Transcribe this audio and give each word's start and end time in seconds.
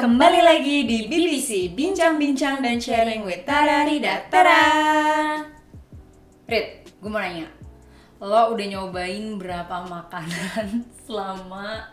Kembali 0.00 0.40
lagi 0.40 0.88
di 0.88 1.12
BBC 1.12 1.76
Bincang-bincang 1.76 2.64
dan 2.64 2.80
sharing 2.80 3.20
with 3.20 3.44
Tara 3.44 3.84
Rida 3.84 4.32
Tara 4.32 4.64
Rit, 6.48 6.88
gue 6.96 7.10
mau 7.12 7.20
nanya 7.20 7.44
Lo 8.16 8.48
udah 8.56 8.64
nyobain 8.64 9.36
berapa 9.36 9.84
makanan 9.84 10.88
selama 11.04 11.84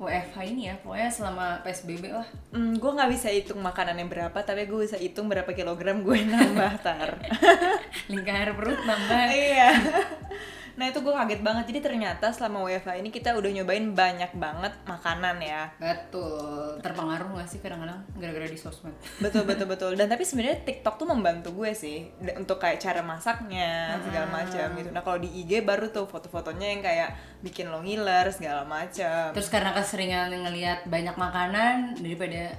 WFH 0.00 0.36
ini 0.48 0.72
ya? 0.72 0.80
Pokoknya 0.80 1.12
selama 1.12 1.60
PSBB 1.60 2.08
lah 2.08 2.24
Hmm, 2.56 2.80
gue 2.80 2.90
nggak 2.96 3.12
bisa 3.12 3.28
hitung 3.28 3.60
makanannya 3.60 4.08
berapa, 4.08 4.40
tapi 4.40 4.64
gue 4.64 4.80
bisa 4.80 4.96
hitung 4.96 5.28
berapa 5.28 5.52
kilogram 5.52 6.00
gue 6.00 6.16
nambah 6.16 6.80
tar. 6.80 7.20
Lingkar 8.08 8.56
perut 8.56 8.80
nambah 8.88 9.24
iya. 9.36 9.68
Nah 10.80 10.88
itu 10.88 11.04
gue 11.04 11.12
kaget 11.12 11.44
banget. 11.44 11.64
Jadi 11.68 11.80
ternyata 11.84 12.32
selama 12.32 12.64
WFH 12.64 13.04
ini 13.04 13.12
kita 13.12 13.36
udah 13.36 13.50
nyobain 13.52 13.92
banyak 13.92 14.32
banget 14.32 14.72
makanan 14.88 15.36
ya. 15.44 15.68
Betul, 15.76 16.80
terpengaruh 16.80 17.36
gak 17.36 17.48
sih 17.52 17.60
kadang-kadang 17.60 18.00
gara-gara 18.16 18.48
di 18.48 18.56
sosmed? 18.56 18.96
Betul 19.20 19.44
betul 19.44 19.68
betul. 19.76 19.92
Dan 19.92 20.08
tapi 20.08 20.24
sebenarnya 20.24 20.64
TikTok 20.64 20.96
tuh 20.96 21.04
membantu 21.04 21.52
gue 21.52 21.76
sih 21.76 22.08
untuk 22.32 22.56
kayak 22.56 22.80
cara 22.80 23.04
masaknya 23.04 24.00
segala 24.00 24.32
macam 24.32 24.72
gitu. 24.80 24.88
Nah 24.88 25.04
kalau 25.04 25.20
di 25.20 25.28
IG 25.28 25.60
baru 25.60 25.92
tuh 25.92 26.08
foto-fotonya 26.08 26.72
yang 26.72 26.80
kayak 26.80 27.10
bikin 27.44 27.68
lo 27.68 27.84
ngiler 27.84 28.32
segala 28.32 28.64
macam. 28.64 29.36
Terus 29.36 29.52
karena 29.52 29.76
keseringan 29.76 30.32
ngelihat 30.32 30.88
banyak 30.88 31.12
makanan 31.20 32.00
daripada 32.00 32.56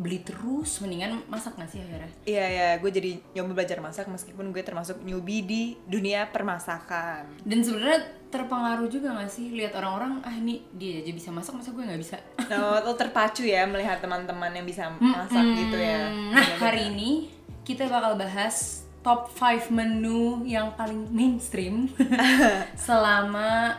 beli 0.00 0.24
terus, 0.24 0.80
mendingan 0.80 1.20
masak 1.28 1.60
gak 1.60 1.68
sih 1.68 1.84
akhirnya? 1.84 2.08
Iya 2.24 2.46
ya, 2.48 2.68
gue 2.80 2.88
jadi 2.88 3.20
nyoba 3.36 3.60
belajar 3.60 3.84
masak 3.84 4.08
meskipun 4.08 4.48
gue 4.48 4.64
termasuk 4.64 5.04
newbie 5.04 5.44
di 5.44 5.62
dunia 5.84 6.32
permasakan. 6.32 7.28
Dan 7.44 7.60
sebenarnya 7.60 8.00
terpengaruh 8.32 8.88
juga 8.88 9.12
gak 9.12 9.28
sih 9.28 9.52
lihat 9.52 9.76
orang-orang 9.76 10.24
ah 10.24 10.32
ini 10.32 10.64
dia 10.72 11.04
aja 11.04 11.12
bisa 11.12 11.28
masak 11.28 11.52
masa 11.60 11.76
gue 11.76 11.84
nggak 11.84 12.00
bisa. 12.00 12.16
Nah, 12.48 12.80
lo 12.88 12.96
terpacu 12.96 13.44
ya 13.44 13.68
melihat 13.68 14.00
teman-teman 14.00 14.48
yang 14.56 14.64
bisa 14.64 14.88
masak 14.96 15.44
gitu 15.60 15.76
ya. 15.76 16.08
Nah 16.32 16.48
hari 16.56 16.88
ini 16.96 17.28
kita 17.68 17.84
bakal 17.92 18.16
bahas 18.16 18.88
top 19.04 19.28
5 19.36 19.68
menu 19.68 20.48
yang 20.48 20.72
paling 20.80 21.12
mainstream 21.12 21.92
selama 22.88 23.76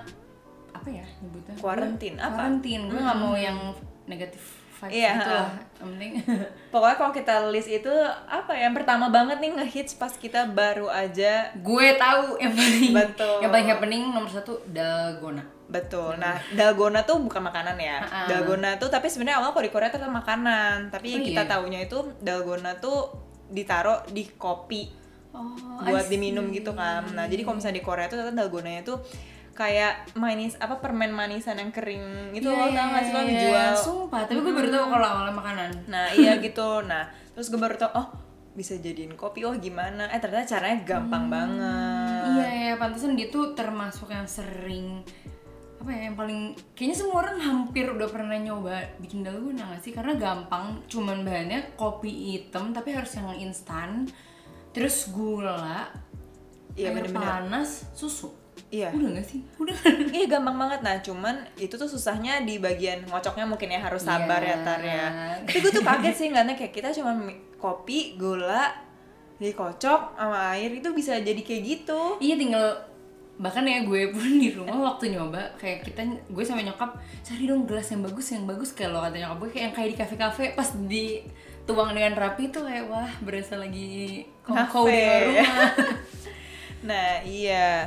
apa 0.70 0.90
ya 0.90 1.06
nyebutnya? 1.26 1.56
Quarantine, 1.58 2.18
apa? 2.22 2.30
Quarantine. 2.46 2.84
Gue 2.94 3.02
nggak 3.02 3.18
mau 3.18 3.34
yang 3.34 3.58
negatif 4.06 4.61
vibes 4.82 4.92
Iya, 4.92 5.12
gitu 5.14 5.30
lah. 5.30 5.50
Yang 5.54 5.88
penting 5.94 6.12
Pokoknya 6.74 6.96
kalau 6.98 7.12
kita 7.12 7.36
list 7.48 7.70
itu 7.70 7.94
apa 8.26 8.52
ya? 8.52 8.66
Yang 8.66 8.76
pertama 8.82 9.06
banget 9.08 9.38
nih 9.38 9.52
ngehits 9.54 9.94
pas 9.96 10.10
kita 10.12 10.50
baru 10.50 10.90
aja 10.90 11.54
gue 11.54 11.88
tahu 11.96 12.42
yang 12.42 12.52
paling 12.52 12.94
Betul. 12.98 13.38
yang 13.40 13.52
paling 13.52 13.68
happening 13.70 14.02
nomor 14.10 14.28
satu 14.28 14.58
dalgona. 14.66 15.46
Betul. 15.70 16.20
Nah, 16.20 16.36
dalgona 16.52 17.06
tuh 17.06 17.22
bukan 17.22 17.40
makanan 17.40 17.80
ya. 17.80 18.04
Ha-ha. 18.04 18.28
Dalgona 18.28 18.76
tuh 18.76 18.90
tapi 18.90 19.08
sebenarnya 19.08 19.40
awal 19.40 19.54
kalau 19.54 19.64
di 19.64 19.72
Korea 19.72 19.88
tuh 19.88 20.04
makanan. 20.04 20.90
Tapi 20.90 21.08
Oh, 21.08 21.14
yang 21.16 21.24
kita 21.24 21.44
iya. 21.46 21.52
taunya 21.52 21.80
itu 21.80 21.98
dalgona 22.20 22.76
tuh 22.78 23.14
ditaruh 23.48 24.04
di 24.10 24.28
kopi 24.36 25.00
Oh, 25.32 25.56
buat 25.80 26.12
diminum 26.12 26.52
gitu 26.52 26.76
kan. 26.76 27.08
Nah, 27.16 27.24
jadi 27.24 27.48
kalau 27.48 27.56
misalnya 27.56 27.80
di 27.80 27.86
Korea 27.88 28.12
tuh 28.12 28.20
ternyata 28.20 28.36
dalgonanya 28.36 28.84
tuh 28.84 29.00
kayak 29.62 30.18
manis 30.18 30.58
apa 30.58 30.82
permen 30.82 31.14
manisan 31.14 31.62
yang 31.62 31.70
kering 31.70 32.34
itu 32.34 32.50
Iya, 32.50 32.58
lo 32.58 32.66
tau 32.74 32.88
gak 32.90 33.04
sih 33.06 33.14
lo 33.14 33.22
iya, 33.22 33.30
dijual 33.30 33.72
Sumpah, 33.78 34.22
tapi 34.26 34.40
gue 34.42 34.54
baru 34.54 34.70
tahu 34.74 34.86
kalau 34.90 35.06
awalnya 35.06 35.36
makanan. 35.38 35.72
Nah 35.86 36.10
iya 36.12 36.34
gitu. 36.46 36.82
Nah 36.82 37.06
terus 37.38 37.54
gue 37.54 37.62
baru 37.62 37.78
tau 37.78 37.94
oh 37.94 38.08
bisa 38.52 38.74
jadiin 38.76 39.14
kopi 39.14 39.46
oh 39.46 39.54
gimana? 39.56 40.10
Eh 40.10 40.18
ternyata 40.18 40.58
caranya 40.58 40.82
gampang 40.82 41.30
banget. 41.30 42.22
Iya 42.34 42.48
ya, 42.50 42.74
pantesan 42.76 43.14
dia 43.14 43.30
tuh 43.30 43.54
termasuk 43.54 44.10
yang 44.10 44.26
sering 44.26 45.06
apa 45.78 45.90
ya 45.90 46.02
yang 46.10 46.18
paling 46.18 46.54
kayaknya 46.78 46.94
semua 46.94 47.26
orang 47.26 47.42
hampir 47.42 47.90
udah 47.90 48.06
pernah 48.06 48.38
nyoba 48.38 49.02
bikin 49.02 49.26
dalgona 49.26 49.66
nggak 49.66 49.82
sih 49.82 49.90
karena 49.90 50.14
gampang 50.14 50.78
cuman 50.86 51.26
bahannya 51.26 51.74
kopi 51.74 52.38
hitam 52.38 52.70
tapi 52.70 52.94
harus 52.94 53.10
yang 53.18 53.34
instan 53.34 54.06
terus 54.78 55.10
gula 55.10 55.90
Iya, 56.78 56.94
air 56.94 57.02
bener-bener. 57.02 57.26
panas 57.50 57.90
susu 57.98 58.30
Iya. 58.72 58.88
udah 58.90 59.10
nggak 59.12 59.28
sih 59.28 59.44
udah 59.60 59.76
Iya 60.16 60.26
gampang 60.32 60.56
banget 60.56 60.80
nah 60.80 60.96
cuman 60.98 61.36
itu 61.56 61.76
tuh 61.76 61.86
susahnya 61.86 62.42
di 62.42 62.56
bagian 62.56 63.04
ngocoknya 63.04 63.44
mungkin 63.44 63.68
ya 63.68 63.84
harus 63.84 64.00
sabar 64.02 64.40
Iya. 64.40 64.56
ya 64.56 64.58
tar 64.64 64.80
ya. 64.82 65.06
Tapi 65.44 65.58
gue 65.60 65.72
tuh 65.72 65.84
kaget 65.84 66.16
sih 66.16 66.28
karena 66.30 66.56
kayak 66.56 66.72
kita 66.72 66.88
cuma 66.96 67.12
kopi 67.60 68.16
gula 68.16 68.72
dikocok 69.38 70.16
sama 70.16 70.54
air 70.54 70.72
itu 70.72 70.88
bisa 70.92 71.18
jadi 71.18 71.38
kayak 71.38 71.62
gitu. 71.68 72.16
Iya 72.18 72.40
tinggal 72.40 72.66
bahkan 73.36 73.66
ya 73.66 73.82
gue 73.82 74.14
pun 74.14 74.38
di 74.38 74.54
rumah 74.54 74.94
waktu 74.94 75.12
nyoba 75.12 75.42
kayak 75.58 75.82
kita 75.82 76.06
gue 76.30 76.44
sama 76.46 76.62
nyokap 76.62 76.94
cari 77.26 77.44
dong 77.44 77.66
gelas 77.66 77.90
yang 77.90 78.06
bagus 78.06 78.28
yang 78.30 78.46
bagus 78.46 78.70
kayak 78.72 78.94
lo 78.94 79.02
kata 79.02 79.18
nyokap 79.18 79.38
gue 79.42 79.50
kayak 79.50 79.64
yang 79.66 79.74
kayak 79.74 79.90
di 79.90 79.98
kafe-kafe 79.98 80.44
pas 80.54 80.70
dituang 80.86 81.92
dengan 81.92 82.14
rapi 82.14 82.54
tuh 82.54 82.64
kayak 82.64 82.86
wah 82.86 83.10
berasa 83.20 83.58
lagi 83.58 84.24
kongkow 84.46 84.86
di 84.86 85.02
rumah. 85.28 85.74
Nah 86.82 87.22
iya. 87.22 87.86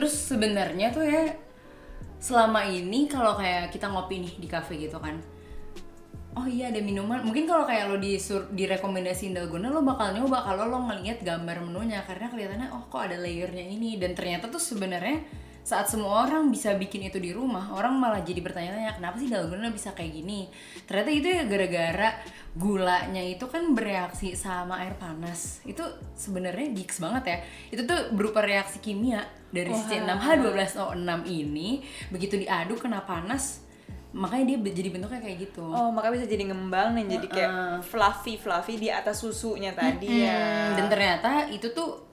Terus 0.00 0.16
sebenarnya 0.16 0.88
tuh 0.88 1.04
ya 1.04 1.28
selama 2.16 2.64
ini 2.64 3.04
kalau 3.04 3.36
kayak 3.36 3.68
kita 3.68 3.92
ngopi 3.92 4.24
nih 4.24 4.32
di 4.40 4.48
kafe 4.48 4.80
gitu 4.80 4.96
kan. 4.96 5.20
Oh 6.32 6.48
iya 6.48 6.72
ada 6.72 6.80
minuman. 6.80 7.20
Mungkin 7.20 7.44
kalau 7.44 7.68
kayak 7.68 7.92
lo 7.92 8.00
disur 8.00 8.48
direkomendasiin 8.48 9.36
dalgona 9.36 9.68
lo 9.68 9.84
bakal 9.84 10.16
nyoba 10.16 10.40
kalau 10.40 10.72
lo 10.72 10.88
ngelihat 10.88 11.20
gambar 11.20 11.68
menunya 11.68 12.00
karena 12.08 12.32
kelihatannya 12.32 12.72
oh 12.72 12.88
kok 12.88 13.12
ada 13.12 13.20
layernya 13.20 13.68
ini 13.68 14.00
dan 14.00 14.16
ternyata 14.16 14.48
tuh 14.48 14.62
sebenarnya 14.62 15.20
saat 15.60 15.86
semua 15.86 16.26
orang 16.26 16.48
bisa 16.48 16.72
bikin 16.74 17.06
itu 17.06 17.20
di 17.20 17.30
rumah, 17.30 17.70
orang 17.76 17.94
malah 17.94 18.24
jadi 18.24 18.40
bertanya-tanya 18.40 18.96
kenapa 18.96 19.16
sih 19.20 19.28
dalgona 19.28 19.68
bisa 19.70 19.92
kayak 19.92 20.12
gini. 20.16 20.48
Ternyata 20.88 21.10
itu 21.12 21.28
ya 21.28 21.42
gara-gara 21.46 22.10
gulanya 22.56 23.22
itu 23.22 23.44
kan 23.46 23.76
bereaksi 23.76 24.34
sama 24.34 24.82
air 24.82 24.96
panas. 24.96 25.60
Itu 25.62 25.84
sebenarnya 26.16 26.72
geeks 26.74 26.98
banget 26.98 27.24
ya. 27.28 27.36
Itu 27.76 27.82
tuh 27.86 28.10
berupa 28.16 28.42
reaksi 28.42 28.80
kimia 28.80 29.22
dari 29.52 29.70
si 29.76 29.82
C6H12O6 29.94 31.10
ini 31.26 31.84
begitu 32.08 32.38
diaduk 32.38 32.82
kena 32.82 33.02
panas 33.02 33.66
makanya 34.10 34.58
dia 34.58 34.74
jadi 34.74 34.90
bentuknya 34.90 35.22
kayak 35.22 35.38
gitu. 35.38 35.62
Oh 35.62 35.94
makanya 35.94 36.18
bisa 36.18 36.26
jadi 36.26 36.50
ngembang 36.50 36.98
dan 36.98 37.06
jadi 37.06 37.26
kayak 37.30 37.52
fluffy 37.86 38.34
fluffy 38.42 38.74
di 38.74 38.88
atas 38.90 39.22
susunya 39.22 39.70
tadi 39.70 40.26
ya. 40.26 40.34
Hmm, 40.74 40.74
dan 40.82 40.86
ternyata 40.90 41.30
itu 41.46 41.70
tuh 41.70 42.09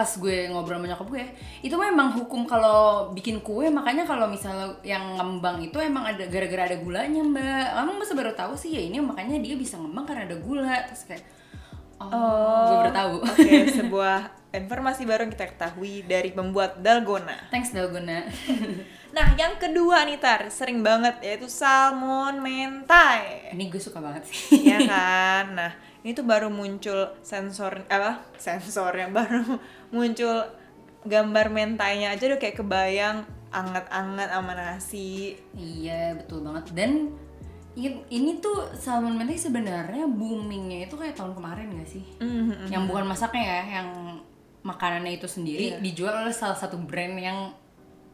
pas 0.00 0.08
gue 0.16 0.48
ngobrol 0.48 0.80
sama 0.80 0.88
nyokap 0.88 1.08
gue 1.12 1.24
itu 1.60 1.76
memang 1.76 2.08
hukum 2.16 2.48
kalau 2.48 3.12
bikin 3.12 3.44
kue 3.44 3.68
makanya 3.68 4.08
kalau 4.08 4.24
misalnya 4.24 4.72
yang 4.80 5.20
ngembang 5.20 5.60
itu 5.60 5.76
emang 5.76 6.08
ada 6.08 6.24
gara-gara 6.24 6.72
ada 6.72 6.80
gulanya 6.80 7.20
mbak 7.20 7.66
kamu 7.76 7.90
masa 8.00 8.12
baru 8.16 8.32
tahu 8.32 8.56
sih 8.56 8.72
ya 8.72 8.80
ini 8.80 8.96
makanya 8.96 9.36
dia 9.36 9.60
bisa 9.60 9.76
ngembang 9.76 10.08
karena 10.08 10.24
ada 10.24 10.40
gula 10.40 10.72
terus 10.88 11.04
kayak 11.04 11.20
oh, 12.00 12.64
gue 12.64 12.76
baru 12.80 12.92
tahu 12.96 13.14
Oke, 13.20 13.56
sebuah 13.68 14.18
informasi 14.56 15.04
baru 15.04 15.28
yang 15.28 15.32
kita 15.36 15.46
ketahui 15.52 16.00
dari 16.02 16.32
pembuat 16.32 16.80
dalgona. 16.80 17.52
thanks 17.52 17.76
dalgona 17.76 18.24
Nah, 19.10 19.34
yang 19.34 19.58
kedua 19.58 20.06
nih 20.06 20.22
Tar, 20.22 20.54
sering 20.54 20.86
banget 20.86 21.18
yaitu 21.18 21.50
salmon 21.50 22.38
mentai. 22.38 23.50
ini 23.50 23.66
gue 23.66 23.82
suka 23.82 23.98
banget 23.98 24.22
sih 24.30 24.70
ya 24.70 24.78
kan? 24.86 25.50
Nah, 25.50 25.74
ini 26.06 26.14
tuh 26.14 26.22
baru 26.22 26.46
muncul 26.46 27.18
sensor 27.18 27.82
apa? 27.90 28.22
Sensornya 28.38 29.10
baru 29.10 29.58
muncul 29.90 30.46
gambar 31.06 31.46
mentainya 31.50 32.14
aja 32.14 32.28
udah 32.30 32.38
kayak 32.38 32.60
kebayang 32.60 33.24
anget-anget 33.50 34.28
sama 34.30 34.52
nasi. 34.54 35.34
Iya 35.58 36.14
betul 36.14 36.46
banget 36.46 36.70
dan 36.70 37.10
ini 38.10 38.42
tuh 38.42 38.74
salmon 38.74 39.14
mentai 39.16 39.38
sebenarnya 39.38 40.04
boomingnya 40.04 40.90
itu 40.90 40.98
kayak 40.98 41.14
tahun 41.14 41.32
kemarin 41.38 41.70
gak 41.78 41.88
sih? 41.88 42.04
Mhm. 42.18 42.68
Yang 42.68 42.82
bukan 42.90 43.04
masaknya 43.06 43.42
ya, 43.46 43.62
yang 43.80 43.88
makanannya 44.60 45.16
itu 45.16 45.24
sendiri 45.24 45.72
Iya. 45.72 45.76
dijual 45.80 46.14
oleh 46.20 46.34
salah 46.34 46.58
satu 46.58 46.76
brand 46.76 47.16
yang 47.16 47.54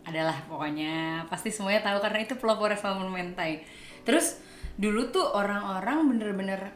adalah 0.06 0.38
pokoknya 0.46 1.26
pasti 1.26 1.50
semuanya 1.50 1.82
tahu 1.82 1.98
karena 1.98 2.22
itu 2.22 2.38
pelopor 2.38 2.70
salmon 2.78 3.10
mentai. 3.10 3.66
Terus 4.06 4.38
dulu 4.78 5.10
tuh 5.10 5.26
orang-orang 5.34 6.14
bener-bener 6.14 6.70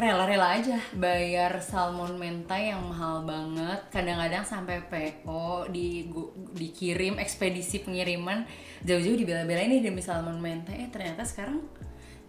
rela-rela 0.00 0.56
aja. 0.56 0.80
Bayar 0.96 1.60
salmon 1.60 2.16
mentai 2.16 2.72
yang 2.72 2.80
mahal 2.88 3.22
banget. 3.28 3.80
Kadang-kadang 3.92 4.42
sampai 4.48 4.80
PO 4.88 5.68
di 5.68 6.08
dikirim 6.56 7.20
ekspedisi 7.20 7.84
pengiriman. 7.84 8.48
Jauh-jauh 8.82 9.20
dibela-belain 9.20 9.68
nih 9.68 9.84
demi 9.84 10.00
salmon 10.00 10.40
mentai. 10.40 10.88
Eh 10.88 10.90
ternyata 10.90 11.22
sekarang 11.22 11.60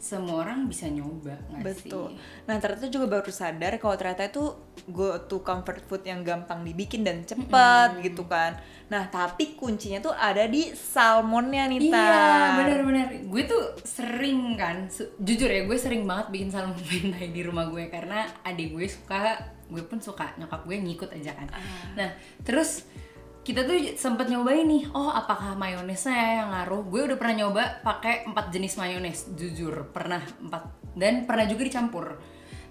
semua 0.01 0.41
orang 0.41 0.65
bisa 0.65 0.89
nyoba 0.89 1.37
nggak 1.53 1.61
Betul. 1.61 2.17
sih? 2.17 2.17
Nah 2.49 2.57
ternyata 2.57 2.89
juga 2.89 3.05
baru 3.05 3.29
sadar 3.29 3.77
kalau 3.77 3.93
ternyata 3.93 4.25
itu 4.33 4.49
go 4.89 5.13
to 5.29 5.45
comfort 5.45 5.85
food 5.85 6.01
yang 6.01 6.25
gampang 6.25 6.65
dibikin 6.65 7.05
dan 7.05 7.21
cepet 7.21 8.01
gitu 8.01 8.25
kan. 8.25 8.57
Nah 8.89 9.05
tapi 9.13 9.53
kuncinya 9.53 10.01
tuh 10.01 10.09
ada 10.09 10.49
di 10.49 10.73
salmonnya 10.73 11.69
nih 11.69 11.93
Iya, 11.93 12.57
benar-benar. 12.57 13.07
Gue 13.29 13.45
tuh 13.45 13.77
sering 13.85 14.57
kan, 14.57 14.89
jujur 15.21 15.47
ya, 15.53 15.69
gue 15.69 15.77
sering 15.77 16.09
banget 16.09 16.33
bikin 16.33 16.49
salmon 16.49 16.81
mentai 16.89 17.29
di 17.29 17.41
rumah 17.45 17.69
gue 17.69 17.85
karena 17.93 18.25
adik 18.41 18.73
gue 18.73 18.89
suka, 18.89 19.37
gue 19.69 19.85
pun 19.85 20.01
suka, 20.01 20.33
nyokap 20.41 20.65
gue 20.65 20.81
ngikut 20.81 21.13
aja 21.13 21.37
kan. 21.37 21.47
Nah, 21.93 22.09
terus 22.41 22.89
kita 23.41 23.65
tuh 23.65 23.97
sempet 23.97 24.29
nyobain 24.29 24.69
nih 24.69 24.85
oh 24.93 25.09
apakah 25.09 25.57
mayonesnya 25.57 26.13
ya 26.13 26.29
yang 26.45 26.49
ngaruh? 26.53 26.81
Gue 26.85 27.01
udah 27.09 27.17
pernah 27.17 27.35
nyoba 27.45 27.81
pakai 27.81 28.29
empat 28.29 28.53
jenis 28.53 28.77
mayones 28.77 29.33
jujur 29.33 29.89
pernah 29.89 30.21
empat. 30.21 30.93
Dan 30.93 31.25
pernah 31.25 31.49
juga 31.49 31.65
dicampur. 31.65 32.21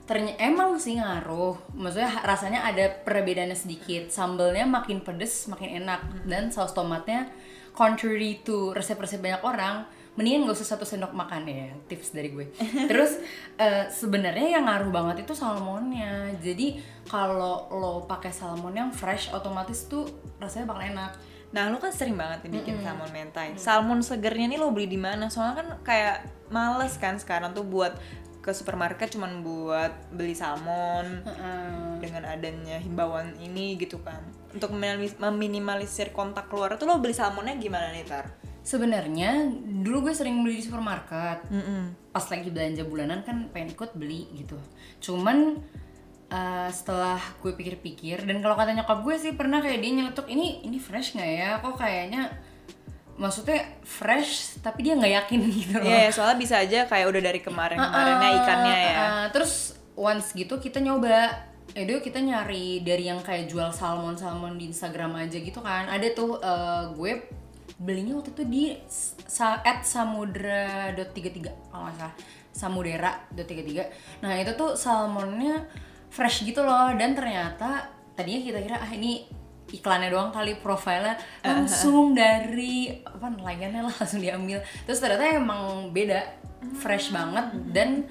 Ternyata 0.07 0.39
emang 0.43 0.79
sih 0.79 0.99
ngaruh 0.99 1.75
maksudnya 1.75 2.23
rasanya 2.23 2.67
ada 2.67 2.87
perbedaannya 2.87 3.59
sedikit 3.59 4.11
sambelnya 4.11 4.63
makin 4.67 5.03
pedes 5.03 5.51
makin 5.51 5.83
enak. 5.83 6.27
Dan 6.27 6.55
saus 6.55 6.71
tomatnya 6.71 7.27
contrary 7.75 8.43
to 8.47 8.71
resep-resep 8.71 9.19
banyak 9.19 9.43
orang 9.43 9.87
mendingan 10.19 10.51
gak 10.51 10.59
usah 10.59 10.75
satu 10.75 10.83
sendok 10.83 11.15
makan 11.15 11.47
ya 11.47 11.71
tips 11.87 12.11
dari 12.15 12.35
gue 12.35 12.47
terus 12.91 13.19
eh, 13.57 13.87
sebenarnya 13.89 14.59
yang 14.59 14.67
ngaruh 14.67 14.91
banget 14.91 15.23
itu 15.23 15.33
salmonnya 15.37 16.35
jadi 16.43 16.83
kalau 17.07 17.71
lo 17.71 18.05
pakai 18.05 18.35
salmon 18.35 18.75
yang 18.75 18.91
fresh 18.91 19.31
otomatis 19.31 19.87
tuh 19.87 20.07
rasanya 20.43 20.67
bakal 20.71 20.85
enak 20.85 21.13
Nah, 21.51 21.67
lo 21.67 21.83
kan 21.83 21.91
sering 21.91 22.15
banget 22.15 22.47
nih 22.47 22.63
bikin 22.63 22.79
salmon 22.79 23.11
mentai. 23.11 23.59
Salmon 23.59 24.07
segernya 24.07 24.47
nih 24.47 24.59
lo 24.63 24.71
beli 24.71 24.87
di 24.87 24.95
mana? 24.95 25.27
Soalnya 25.27 25.55
kan 25.59 25.69
kayak 25.83 26.17
males 26.47 26.95
kan 26.95 27.19
sekarang 27.19 27.51
tuh 27.51 27.67
buat 27.67 27.99
ke 28.41 28.55
supermarket 28.57 29.13
cuman 29.13 29.45
buat 29.45 29.93
beli 30.17 30.33
salmon 30.33 31.27
Heeh. 31.27 32.01
dengan 32.01 32.25
adanya 32.25 32.79
himbauan 32.79 33.35
ini 33.43 33.75
gitu 33.77 33.99
kan. 34.01 34.23
Untuk 34.55 34.73
meminimalis- 34.73 35.19
meminimalisir 35.19 36.15
kontak 36.15 36.47
keluar 36.49 36.79
tuh 36.79 36.87
lo 36.87 37.03
beli 37.03 37.13
salmonnya 37.13 37.59
gimana 37.59 37.91
nih, 37.93 38.07
Tar? 38.07 38.31
Sebenarnya 38.63 39.49
dulu 39.81 40.11
gue 40.11 40.15
sering 40.15 40.43
beli 40.45 40.61
di 40.61 40.65
supermarket. 40.65 41.47
Mm-mm. 41.49 41.97
pas 42.11 42.27
lagi 42.27 42.51
belanja 42.51 42.83
bulanan 42.83 43.23
kan 43.23 43.47
pengen 43.55 43.71
ikut 43.71 43.95
beli 43.95 44.27
gitu. 44.35 44.59
Cuman 44.99 45.63
uh, 46.27 46.69
setelah 46.69 47.23
gue 47.39 47.55
pikir-pikir 47.55 48.27
dan 48.27 48.43
kalau 48.43 48.59
kata 48.59 48.75
nyokap 48.75 49.07
gue 49.07 49.15
sih 49.15 49.33
pernah 49.39 49.63
kayak 49.63 49.79
dia 49.79 49.93
nyeletuk 49.95 50.27
ini 50.27 50.67
ini 50.67 50.83
fresh 50.83 51.15
nggak 51.15 51.31
ya? 51.31 51.51
Kok 51.63 51.79
kayaknya 51.79 52.35
maksudnya 53.15 53.63
fresh 53.87 54.59
tapi 54.59 54.83
dia 54.83 54.99
nggak 54.99 55.13
yakin 55.23 55.39
gitu 55.63 55.75
loh. 55.79 55.87
Iya, 55.87 56.09
ya, 56.09 56.11
soalnya 56.11 56.39
bisa 56.41 56.55
aja 56.59 56.79
kayak 56.91 57.07
udah 57.07 57.23
dari 57.23 57.41
kemarin-kemarinnya 57.41 58.27
Ah, 58.27 58.39
ikannya 58.43 58.75
ya. 58.75 58.95
ah, 58.99 59.27
terus 59.31 59.79
once 59.95 60.35
gitu 60.35 60.59
kita 60.59 60.83
nyoba. 60.83 61.47
Edo 61.71 62.03
kita 62.03 62.19
nyari 62.19 62.83
dari 62.83 63.07
yang 63.07 63.23
kayak 63.23 63.47
jual 63.47 63.71
salmon 63.71 64.19
salmon 64.19 64.59
di 64.59 64.67
Instagram 64.67 65.15
aja 65.15 65.39
gitu 65.39 65.63
kan. 65.63 65.87
Ada 65.87 66.11
tuh 66.11 66.43
eh, 66.43 66.85
gue 66.99 67.13
belinya 67.77 68.19
waktu 68.19 68.33
itu 68.35 68.45
di 68.49 68.65
sa 68.91 69.61
at 69.63 69.87
samudra.33 69.87 71.71
kalau 71.71 71.87
nggak 71.87 71.97
salah. 71.99 72.15
Samudera.33 72.51 74.25
nah 74.27 74.35
itu 74.35 74.53
tuh 74.59 74.75
salmonnya 74.75 75.65
fresh 76.11 76.43
gitu 76.43 76.67
loh 76.67 76.91
dan 76.99 77.15
ternyata 77.15 77.87
tadinya 78.19 78.41
kita 78.43 78.59
kira 78.59 78.77
ah 78.83 78.91
ini 78.91 79.23
iklannya 79.71 80.11
doang 80.11 80.35
kali 80.35 80.59
profilnya 80.59 81.15
langsung 81.47 82.13
dari 82.13 82.91
apa 83.07 83.31
nelayannya 83.31 83.87
lah 83.87 83.95
langsung 83.95 84.21
diambil. 84.21 84.59
Terus 84.85 84.99
ternyata 84.99 85.25
emang 85.31 85.95
beda 85.95 86.21
fresh 86.77 87.15
banget 87.15 87.55
dan 87.71 88.11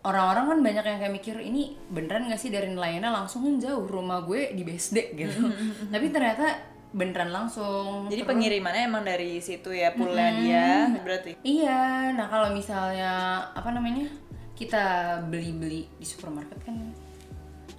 orang-orang 0.00 0.44
kan 0.48 0.58
banyak 0.64 0.84
yang 0.86 0.98
kayak 1.02 1.14
mikir 1.14 1.36
ini 1.44 1.76
beneran 1.92 2.32
gak 2.32 2.40
sih 2.40 2.48
dari 2.48 2.72
nelayannya 2.72 3.10
langsung 3.12 3.44
jauh 3.60 3.84
rumah 3.84 4.24
gue 4.24 4.56
di 4.56 4.62
BSD 4.64 5.18
gitu. 5.18 5.50
Tapi 5.92 6.06
ternyata 6.08 6.56
beneran 6.90 7.30
langsung 7.30 8.10
Jadi 8.10 8.26
Terus- 8.26 8.30
pengirimannya 8.34 8.82
emang 8.90 9.06
dari 9.06 9.38
situ 9.38 9.70
ya, 9.70 9.94
poolnya 9.94 10.28
dia 10.36 10.68
berarti. 11.00 11.38
Iya, 11.42 12.10
nah 12.18 12.26
kalau 12.26 12.50
misalnya 12.50 13.40
apa 13.54 13.70
namanya 13.70 14.10
kita 14.58 15.16
beli-beli 15.24 15.86
di 15.96 16.04
supermarket 16.04 16.58
kan 16.66 16.76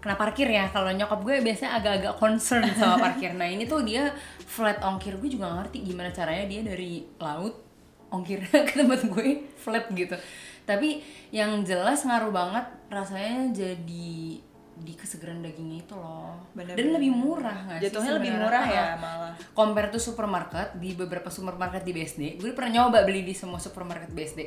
kena 0.02 0.18
parkir 0.18 0.50
ya. 0.50 0.66
Kalau 0.74 0.90
nyokap 0.90 1.22
gue 1.22 1.46
biasanya 1.46 1.78
agak-agak 1.78 2.18
concern 2.18 2.66
sama 2.74 2.98
parkir. 2.98 3.38
Nah 3.38 3.46
ini 3.46 3.70
tuh 3.70 3.86
dia 3.86 4.10
flat 4.42 4.82
ongkir 4.82 5.20
gue 5.22 5.30
juga 5.30 5.52
ngerti 5.62 5.86
gimana 5.86 6.10
caranya 6.10 6.50
dia 6.50 6.66
dari 6.66 7.06
laut 7.22 7.54
ongkir 8.10 8.42
ke 8.68 8.74
tempat 8.74 9.06
gue 9.06 9.46
flat 9.62 9.86
gitu. 9.94 10.18
Tapi 10.66 11.04
yang 11.30 11.62
jelas 11.62 12.02
ngaruh 12.02 12.34
banget 12.34 12.66
rasanya 12.90 13.52
jadi 13.54 14.42
di 14.82 14.94
kesegeran 14.98 15.40
dagingnya 15.40 15.86
itu 15.86 15.94
loh. 15.94 16.36
Bener-bener. 16.52 16.78
Dan 16.82 16.88
lebih 16.98 17.12
murah 17.14 17.58
nggak 17.70 17.80
sih? 17.80 17.86
Jatuhnya 17.88 18.14
lebih 18.18 18.32
murah 18.34 18.66
ya 18.66 18.84
Ah 18.84 18.98
malah. 18.98 19.34
compare 19.54 19.90
to 19.90 20.00
supermarket 20.02 20.74
di 20.76 20.92
beberapa 20.94 21.30
supermarket 21.30 21.82
di 21.82 21.92
BSD 21.94 22.22
gue 22.36 22.52
pernah 22.52 22.82
nyoba 22.82 23.06
beli 23.06 23.22
di 23.22 23.32
semua 23.32 23.62
supermarket 23.62 24.10
BSD 24.10 24.42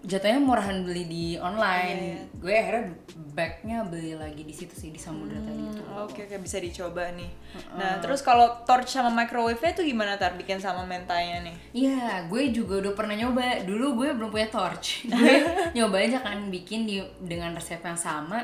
jatuhnya 0.00 0.40
murahan 0.40 0.80
beli 0.80 1.04
di 1.04 1.24
online 1.36 2.32
gue 2.40 2.48
akhirnya 2.48 2.96
backnya 3.36 3.84
beli 3.84 4.16
lagi 4.16 4.48
di 4.48 4.54
situ 4.56 4.72
sih 4.72 4.88
di 4.88 4.96
Samudra 4.96 5.36
tadi 5.36 5.60
itu 5.60 5.82
Oke 6.00 6.24
oke 6.24 6.40
bisa 6.40 6.56
dicoba 6.56 7.12
nih. 7.12 7.28
Nah 7.76 8.00
terus 8.00 8.24
kalau 8.24 8.64
torch 8.64 8.88
sama 8.88 9.12
microwave-nya 9.12 9.76
tuh 9.76 9.84
gimana 9.84 10.16
tar 10.16 10.32
bikin 10.32 10.56
sama 10.56 10.88
mentanya 10.88 11.44
nih? 11.44 11.56
Iya, 11.76 12.24
gue 12.30 12.48
juga 12.48 12.80
udah 12.80 12.92
pernah 12.96 13.12
nyoba. 13.12 13.60
Dulu 13.68 14.00
gue 14.00 14.08
belum 14.16 14.30
punya 14.32 14.48
torch. 14.48 15.04
Gue 15.12 15.44
nyoba 15.76 16.00
aja 16.00 16.24
kan 16.24 16.48
bikin 16.48 16.88
di 16.88 17.04
dengan 17.20 17.52
resep 17.52 17.82
yang 17.84 17.98
sama, 18.00 18.40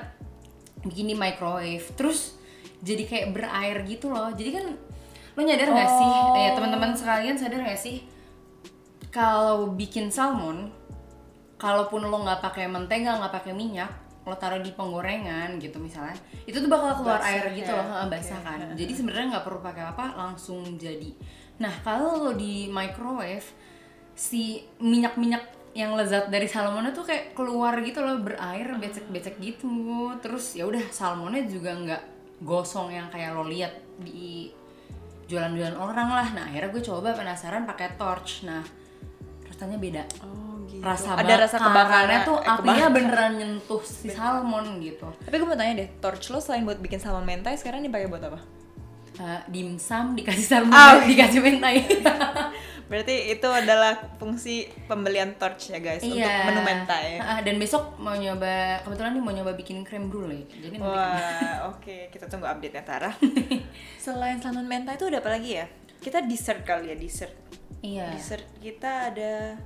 bikin 0.85 1.13
di 1.13 1.17
microwave. 1.17 1.87
Terus 1.97 2.37
jadi 2.83 3.09
kayak 3.09 3.27
berair 3.33 3.77
gitu 3.89 4.13
loh. 4.13 4.33
Jadi 4.35 4.51
kan 4.53 4.67
lo 5.37 5.41
nyadar 5.45 5.69
nggak 5.69 5.91
sih, 6.01 6.13
ya 6.41 6.51
teman-teman 6.57 6.97
sekalian 6.97 7.37
sadar 7.37 7.61
nggak 7.61 7.77
sih, 7.77 8.01
kalau 9.13 9.77
bikin 9.77 10.09
salmon, 10.09 10.73
kalaupun 11.61 12.09
lo 12.09 12.25
nggak 12.25 12.41
pakai 12.41 12.65
mentega, 12.69 13.21
nggak 13.21 13.33
pakai 13.33 13.53
minyak, 13.53 13.93
lo 14.25 14.33
taruh 14.41 14.65
di 14.65 14.73
penggorengan 14.73 15.61
gitu 15.61 15.77
misalnya, 15.77 16.17
itu 16.49 16.57
tuh 16.57 16.73
bakal 16.73 17.05
keluar 17.05 17.21
Basah 17.21 17.33
air 17.37 17.45
ya? 17.53 17.57
gitu 17.61 17.73
loh, 17.77 17.85
ha, 17.85 18.09
basah 18.09 18.41
kan. 18.41 18.59
Jadi 18.81 18.93
sebenarnya 18.97 19.27
nggak 19.37 19.45
perlu 19.45 19.61
pakai 19.61 19.85
apa, 19.85 20.05
langsung 20.17 20.65
jadi. 20.81 21.13
Nah 21.61 21.85
kalau 21.85 22.17
lo 22.17 22.33
di 22.33 22.73
microwave, 22.73 23.45
si 24.17 24.65
minyak-minyak 24.81 25.56
yang 25.77 25.93
lezat 25.93 26.33
dari 26.33 26.49
salmonnya 26.49 26.97
tuh 26.97 27.05
kayak 27.05 27.37
keluar 27.37 27.77
gitu 27.85 28.01
loh 28.01 28.17
berair 28.25 28.73
becek-becek 28.81 29.37
gitu. 29.37 30.17
Terus 30.25 30.57
ya 30.57 30.65
udah 30.65 30.81
salmonnya 30.89 31.45
juga 31.45 31.77
nggak 31.77 32.03
gosong 32.41 32.97
yang 32.97 33.13
kayak 33.13 33.37
lo 33.37 33.45
lihat 33.45 33.77
di 34.01 34.49
jualan-jualan 35.29 35.77
orang 35.77 36.09
lah. 36.09 36.29
Nah 36.33 36.49
akhirnya 36.49 36.73
gue 36.73 36.83
coba 36.83 37.13
penasaran 37.13 37.69
pakai 37.69 38.01
torch. 38.01 38.49
Nah 38.49 38.65
rasanya 39.45 39.77
beda. 39.77 40.03
Oh 40.25 40.65
gitu. 40.65 40.81
rasa 40.81 41.13
Ada 41.17 41.35
rasa 41.45 41.57
bakarannya 41.61 41.69
kebakarannya 41.69 42.19
tuh 42.25 42.39
eh, 42.41 42.53
apinya 42.57 42.87
beneran 42.89 43.33
nyentuh 43.37 43.83
si 43.85 44.09
salmon 44.09 44.81
gitu. 44.81 45.07
Tapi 45.25 45.35
gue 45.37 45.49
mau 45.49 45.59
tanya 45.61 45.85
deh, 45.85 45.89
torch 46.01 46.33
lo 46.33 46.41
selain 46.41 46.65
buat 46.65 46.81
bikin 46.81 47.01
salmon 47.01 47.29
mentai 47.29 47.57
sekarang 47.61 47.85
dipakai 47.85 48.09
buat 48.09 48.25
apa? 48.25 48.41
Eh, 49.17 49.41
dimsum 49.49 50.13
dikasih 50.13 50.45
salmon 50.45 50.77
Ah, 50.77 51.01
dikasih 51.09 51.41
mentai 51.41 51.85
Berarti 52.87 53.35
itu 53.35 53.49
adalah 53.51 53.99
fungsi 54.15 54.71
pembelian 54.87 55.35
torch 55.35 55.75
ya 55.75 55.83
guys 55.83 56.07
untuk 56.07 56.23
menu 56.23 56.61
mentai. 56.63 57.19
Ah, 57.19 57.43
dan 57.43 57.59
besok 57.59 57.99
mau 57.99 58.15
nyoba 58.15 58.79
kebetulan 58.87 59.11
nih 59.11 59.23
mau 59.23 59.35
nyoba 59.35 59.59
bikin 59.59 59.83
creme 59.83 60.07
brulee 60.07 60.47
jadi 60.47 60.79
Wah, 60.79 61.67
oke, 61.75 62.15
kita 62.15 62.31
tunggu 62.31 62.47
update 62.47 62.79
ya 62.79 62.83
Tara. 62.87 63.11
Selain 64.05 64.39
salmon 64.39 64.71
mentai 64.71 64.95
itu 64.95 65.11
ada 65.11 65.19
apa 65.19 65.35
lagi 65.35 65.59
ya? 65.59 65.67
Kita 65.99 66.23
dessert 66.23 66.63
kali 66.63 66.91
ya, 66.91 66.97
dessert. 66.97 67.35
iya 67.83 68.07
Dessert 68.11 68.47
kita 68.59 69.11
ada 69.11 69.59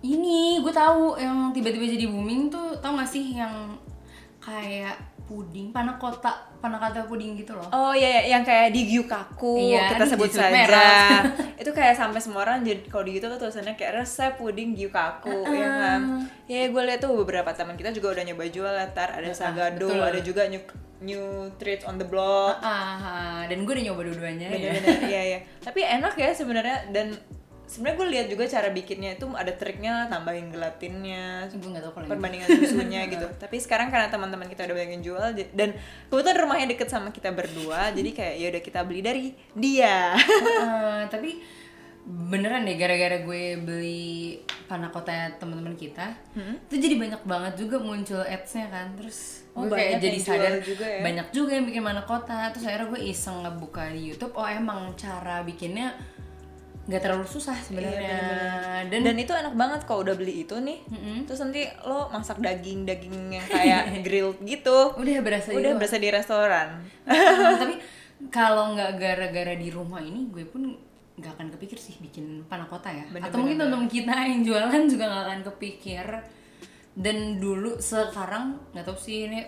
ini 0.00 0.62
gue 0.62 0.70
tahu 0.70 1.18
yang 1.18 1.50
tiba-tiba 1.50 1.82
jadi 1.88 2.06
booming 2.06 2.46
tuh 2.46 2.78
tau 2.78 2.94
gak 2.94 3.08
sih 3.10 3.34
yang 3.34 3.74
kayak 4.38 4.94
puding 5.26 5.74
panna 5.74 5.98
cotta 5.98 6.30
puding 7.06 7.34
gitu 7.34 7.52
loh 7.54 7.66
Oh 7.74 7.92
iya, 7.92 8.22
iya, 8.22 8.38
yang 8.38 8.42
kayak 8.46 8.70
di 8.70 8.86
Gyukaku 8.86 9.58
Iya, 9.74 9.90
kita 9.94 10.04
sebut 10.06 10.30
saja. 10.30 11.22
itu 11.62 11.70
kayak 11.74 11.98
sampai 11.98 12.22
semua 12.22 12.46
orang 12.46 12.62
jadi 12.62 12.82
kalau 12.86 13.02
di 13.02 13.18
gitu 13.18 13.26
tuh 13.26 13.38
tulisannya 13.38 13.74
kayak 13.74 14.02
resep 14.02 14.38
puding 14.38 14.78
Gyukaku 14.78 15.46
ya 15.50 15.66
kan. 15.66 16.00
Ya 16.46 16.70
gue 16.70 16.82
lihat 16.86 17.02
tuh 17.02 17.12
beberapa 17.26 17.50
teman 17.50 17.74
kita 17.74 17.90
juga 17.90 18.14
udah 18.14 18.24
nyoba 18.26 18.44
jual 18.46 18.70
ya, 18.70 18.86
tar 18.94 19.18
ada 19.18 19.30
Sagado, 19.34 19.90
betul. 19.90 20.02
ada 20.02 20.20
juga 20.22 20.42
new 20.46 20.62
new 21.02 21.50
treats 21.60 21.84
on 21.84 21.98
the 22.00 22.06
block. 22.08 22.56
ah, 22.64 23.44
dan 23.44 23.66
gue 23.66 23.72
udah 23.74 23.84
nyoba 23.92 24.00
dua-duanya 24.06 24.48
ya 24.48 24.72
iya 25.04 25.22
iya. 25.34 25.38
Tapi 25.60 25.82
enak 25.82 26.14
ya 26.16 26.30
sebenarnya 26.32 26.88
dan 26.94 27.12
sebenarnya 27.66 27.96
gue 27.98 28.08
lihat 28.14 28.26
juga 28.30 28.44
cara 28.46 28.68
bikinnya 28.70 29.18
itu 29.18 29.26
ada 29.34 29.52
triknya 29.52 30.06
tambahin 30.06 30.54
gelatinnya 30.54 31.50
gue 31.50 31.82
tahu 31.82 32.06
perbandingan 32.06 32.46
susunya 32.46 33.04
gitu. 33.12 33.26
Tapi 33.36 33.56
sekarang 33.58 33.90
karena 33.90 34.06
teman-teman 34.08 34.46
kita 34.46 34.64
udah 34.70 34.74
banyak 34.74 34.92
yang 34.98 35.04
jual 35.04 35.24
dan 35.54 35.74
kebetulan 36.06 36.36
rumahnya 36.38 36.66
deket 36.70 36.88
sama 36.88 37.10
kita 37.10 37.34
berdua 37.34 37.90
jadi 37.98 38.10
kayak 38.14 38.34
ya 38.38 38.46
udah 38.54 38.62
kita 38.62 38.80
beli 38.86 39.00
dari 39.02 39.24
dia. 39.52 40.14
Ah, 40.62 41.04
tapi 41.10 41.42
beneran 42.06 42.62
deh 42.62 42.78
gara-gara 42.78 43.18
gue 43.18 43.42
beli 43.58 44.38
panna 44.70 44.94
cotta 44.94 45.26
teman-teman 45.42 45.74
kita 45.74 46.14
itu 46.38 46.78
jadi 46.78 46.94
banyak 47.02 47.22
banget 47.26 47.66
juga 47.66 47.82
muncul 47.82 48.22
ads-nya 48.22 48.70
kan. 48.70 48.94
Terus 48.94 49.42
Oh, 49.56 49.64
gue 49.64 49.72
kayak 49.72 50.04
jadi 50.04 50.18
sadar 50.20 50.54
juga 50.60 50.84
ya? 50.84 51.00
banyak 51.00 51.32
juga 51.32 51.56
yang 51.56 51.64
bikin 51.64 51.80
panna 51.80 52.04
cotta 52.04 52.52
terus 52.52 52.68
akhirnya 52.68 52.92
gue 52.92 53.00
iseng 53.08 53.40
ngebuka 53.42 53.88
di 53.88 54.12
YouTube. 54.12 54.36
Oh 54.36 54.44
emang 54.44 54.92
cara 55.00 55.40
bikinnya 55.42 55.96
nggak 56.86 57.02
terlalu 57.02 57.26
susah 57.26 57.58
sebenarnya 57.66 57.98
Iya, 57.98 58.86
dan, 58.86 59.00
dan 59.02 59.16
itu 59.18 59.34
enak 59.34 59.58
banget 59.58 59.80
kalau 59.90 60.06
udah 60.06 60.14
beli 60.14 60.46
itu 60.46 60.54
nih. 60.54 60.86
Terus 61.26 61.42
nanti 61.42 61.66
lo 61.82 62.06
masak 62.14 62.38
daging 62.38 62.86
daging 62.86 63.34
yang 63.34 63.46
kayak 63.50 63.90
grilled 64.06 64.38
gitu. 64.46 64.94
Udah 64.94 65.18
berasa 65.18 65.50
udah 65.50 65.74
gitu. 65.74 65.78
berasa 65.82 65.96
di 65.98 66.08
restoran. 66.14 66.68
Ah, 67.02 67.58
tapi 67.62 67.82
kalau 68.30 68.78
nggak 68.78 69.02
gara-gara 69.02 69.54
di 69.58 69.68
rumah 69.74 69.98
ini 69.98 70.30
gue 70.30 70.46
pun 70.46 70.62
nggak 71.18 71.32
akan 71.34 71.48
kepikir 71.58 71.78
sih 71.80 71.98
bikin 71.98 72.46
panakota 72.46 72.94
ya. 72.94 73.02
Bener, 73.10 73.26
atau 73.26 73.42
mungkin 73.42 73.58
teman-teman 73.58 73.90
kita 73.90 74.14
yang 74.22 74.40
jualan 74.46 74.82
juga 74.86 75.04
nggak 75.10 75.24
akan 75.26 75.40
kepikir. 75.52 76.06
Dan 76.96 77.42
dulu 77.42 77.82
sekarang 77.82 78.62
nggak 78.72 78.86
tahu 78.86 78.96
sih 78.96 79.26
ini 79.26 79.42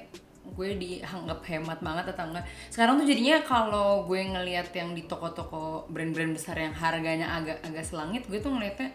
gue 0.54 0.68
dianggap 0.78 1.40
hemat 1.48 1.78
banget 1.82 2.16
atau 2.16 2.24
enggak. 2.28 2.44
Sekarang 2.72 3.00
tuh 3.00 3.06
jadinya 3.08 3.42
kalau 3.44 4.04
gue 4.08 4.20
ngelihat 4.20 4.72
yang 4.72 4.96
di 4.96 5.04
toko-toko 5.04 5.88
brand-brand 5.92 6.36
besar 6.36 6.56
yang 6.56 6.72
harganya 6.72 7.36
agak 7.36 7.60
agak 7.64 7.84
selangit 7.84 8.24
gue 8.28 8.38
tuh 8.40 8.52
ngeliatnya 8.52 8.92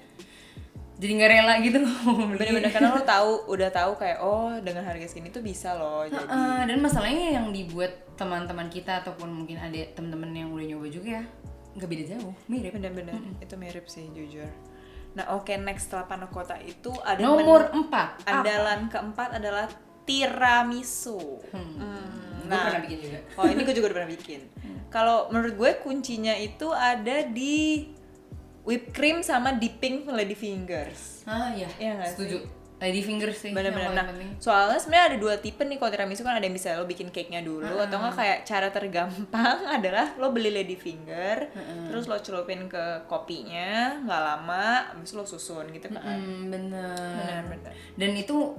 jadi 0.94 1.12
nggak 1.20 1.32
rela 1.36 1.54
gitu 1.60 1.78
loh. 1.84 2.16
Bener-bener 2.32 2.72
karena 2.72 2.96
lo 2.96 3.04
tahu 3.04 3.32
udah 3.52 3.70
tahu 3.74 3.92
kayak 4.00 4.24
oh 4.24 4.56
dengan 4.64 4.88
harga 4.88 5.10
segini 5.10 5.34
tuh 5.34 5.44
bisa 5.44 5.76
loh 5.76 6.06
jadi 6.08 6.24
Heeh, 6.24 6.60
dan 6.70 6.78
masalahnya 6.80 7.42
yang 7.42 7.52
dibuat 7.52 8.16
teman-teman 8.16 8.70
kita 8.70 9.04
ataupun 9.04 9.28
mungkin 9.28 9.58
ada 9.60 9.76
teman-teman 9.98 10.32
yang 10.32 10.50
udah 10.54 10.66
nyoba 10.70 10.88
juga 10.88 11.10
ya 11.20 11.24
nggak 11.74 11.90
beda 11.90 12.04
jauh 12.16 12.34
mirip. 12.48 12.72
Bener-bener 12.78 13.18
itu 13.42 13.56
mirip 13.58 13.86
sih 13.90 14.06
jujur. 14.14 14.48
Nah 15.18 15.30
oke 15.34 15.54
next 15.62 15.90
setelah 15.90 16.06
panakota 16.06 16.58
itu 16.62 16.94
ada 17.02 17.22
nomor 17.22 17.70
menu. 17.70 17.86
empat. 17.86 18.10
Apa? 18.24 18.30
andalan 18.30 18.80
keempat 18.90 19.30
adalah 19.42 19.66
tiramisu 20.04 21.40
Hmm. 21.50 21.78
Hmm, 21.78 22.44
gue 22.44 22.58
pernah 22.60 22.82
bikin 22.82 23.00
juga 23.00 23.20
Oh 23.34 23.46
ini 23.46 23.62
gue 23.62 23.74
juga 23.74 23.86
udah 23.88 23.98
pernah 23.98 24.12
bikin. 24.12 24.42
Kalau 24.90 25.18
menurut 25.28 25.54
gue 25.54 25.72
kuncinya 25.80 26.34
itu 26.34 26.68
ada 26.70 27.26
di 27.26 27.88
whipped 28.62 28.92
cream 28.92 29.20
sama 29.20 29.54
dipping 29.54 30.06
lady 30.08 30.34
fingers. 30.34 31.24
ah 31.24 31.52
iya 31.52 31.68
Iya 31.78 31.92
nggak 31.96 32.10
setuju 32.12 32.38
lady 32.76 33.00
fingers 33.00 33.40
sih 33.40 33.50
Bener-bener. 33.50 33.86
yang 33.86 33.96
Nah, 33.96 34.06
penting. 34.06 34.30
soalnya 34.38 34.76
sebenarnya 34.76 35.06
ada 35.08 35.18
dua 35.18 35.36
tipe 35.38 35.62
nih 35.62 35.78
kalau 35.78 35.88
tiramisu 35.90 36.20
kan 36.22 36.36
ada 36.36 36.44
yang 36.44 36.52
bisa 36.52 36.76
lo 36.76 36.84
bikin 36.84 37.08
cake-nya 37.10 37.40
dulu 37.40 37.64
atau 37.78 37.96
enggak 37.98 38.16
kayak 38.18 38.40
cara 38.44 38.68
tergampang 38.70 39.58
adalah 39.80 40.12
lo 40.14 40.30
beli 40.30 40.52
lady 40.52 40.76
finger, 40.76 41.48
terus 41.88 42.06
lo 42.06 42.20
celupin 42.20 42.68
ke 42.68 42.84
kopinya, 43.08 44.04
nggak 44.04 44.22
lama, 44.22 44.66
habis 44.92 45.12
lo 45.12 45.24
susun 45.24 45.72
gitu 45.72 45.88
kan. 45.90 46.04
Hmm, 46.14 46.52
bener. 46.52 47.48
Bener-bener. 47.48 47.72
dan 47.96 48.12
itu 48.14 48.52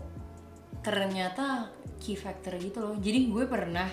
ternyata 0.84 1.72
key 1.96 2.14
factor 2.14 2.60
gitu 2.60 2.84
loh. 2.84 2.94
Jadi 3.00 3.32
gue 3.32 3.48
pernah 3.48 3.88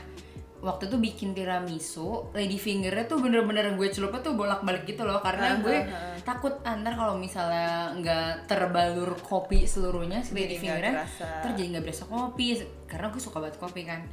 waktu 0.61 0.93
itu 0.93 1.01
bikin 1.01 1.33
tiramisu 1.33 2.37
lady 2.37 2.61
fingernya 2.61 3.09
tuh 3.09 3.17
bener-bener 3.17 3.73
gue 3.73 3.87
celupnya 3.89 4.21
tuh 4.21 4.37
bolak-balik 4.37 4.85
gitu 4.85 5.07
loh. 5.07 5.23
Karena 5.23 5.57
gue 5.57 5.77
takut 6.21 6.59
antar 6.67 6.93
kalau 6.93 7.17
misalnya 7.17 7.95
nggak 7.97 8.45
terbalur 8.45 9.17
kopi 9.23 9.65
seluruhnya 9.65 10.21
si 10.21 10.37
lady 10.37 10.61
fingernya 10.61 11.07
ntar 11.17 11.57
jadi 11.57 11.79
nggak 11.79 11.83
berasa 11.87 12.05
kopi. 12.05 12.61
Karena 12.85 13.07
gue 13.09 13.21
suka 13.23 13.41
banget 13.41 13.57
kopi 13.57 13.81
kan. 13.87 14.05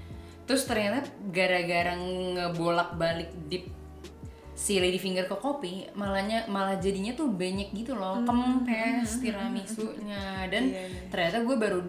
Terus 0.48 0.64
ternyata 0.64 1.04
gara-gara 1.28 1.92
ngebolak-balik 1.92 3.28
dip 3.52 3.68
si 4.58 4.80
lady 4.82 4.98
finger 4.98 5.30
ke 5.30 5.36
kopi 5.38 5.86
malahnya 5.94 6.50
malah 6.50 6.82
jadinya 6.82 7.14
tuh 7.14 7.28
banyak 7.28 7.76
gitu 7.76 7.92
loh. 7.92 8.24
Kempes 8.24 9.20
tiramisunya. 9.20 10.48
Dan 10.48 10.72
ternyata 11.12 11.44
gue 11.44 11.56
baru 11.60 11.80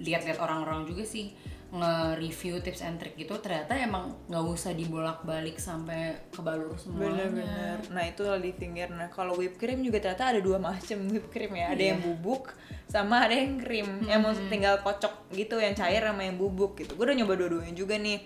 lihat-lihat 0.00 0.38
orang-orang 0.40 0.88
juga 0.88 1.04
sih 1.04 1.34
nge-review 1.72 2.60
tips 2.60 2.84
and 2.84 3.00
trick 3.00 3.16
gitu 3.16 3.32
ternyata 3.40 3.72
emang 3.72 4.12
nggak 4.28 4.44
usah 4.44 4.76
dibolak-balik 4.76 5.56
sampai 5.56 6.28
kebalur 6.28 6.76
semuanya 6.76 7.32
Bener-bener. 7.32 7.76
Nah 7.88 8.04
itu 8.04 8.28
lady 8.28 8.52
finger. 8.52 8.92
Nah 8.92 9.08
kalau 9.08 9.32
whipped 9.40 9.56
cream 9.56 9.80
juga 9.80 9.96
ternyata 10.04 10.36
ada 10.36 10.40
dua 10.44 10.60
macam 10.60 11.00
whipped 11.12 11.32
cream 11.32 11.56
ya. 11.56 11.72
Ada 11.72 11.96
yang 11.96 12.00
bubuk 12.04 12.52
sama 12.92 13.24
ada 13.24 13.32
yang 13.32 13.56
krim. 13.56 14.04
Yang 14.04 14.20
mau 14.20 14.32
tinggal 14.52 14.84
kocok 14.84 15.32
gitu 15.32 15.56
yang 15.64 15.72
cair 15.72 16.04
sama 16.04 16.28
yang 16.28 16.36
bubuk 16.36 16.76
gitu. 16.76 16.92
Gue 16.92 17.08
udah 17.08 17.16
nyoba 17.16 17.40
dua-duanya 17.40 17.72
juga 17.72 17.96
nih. 17.96 18.20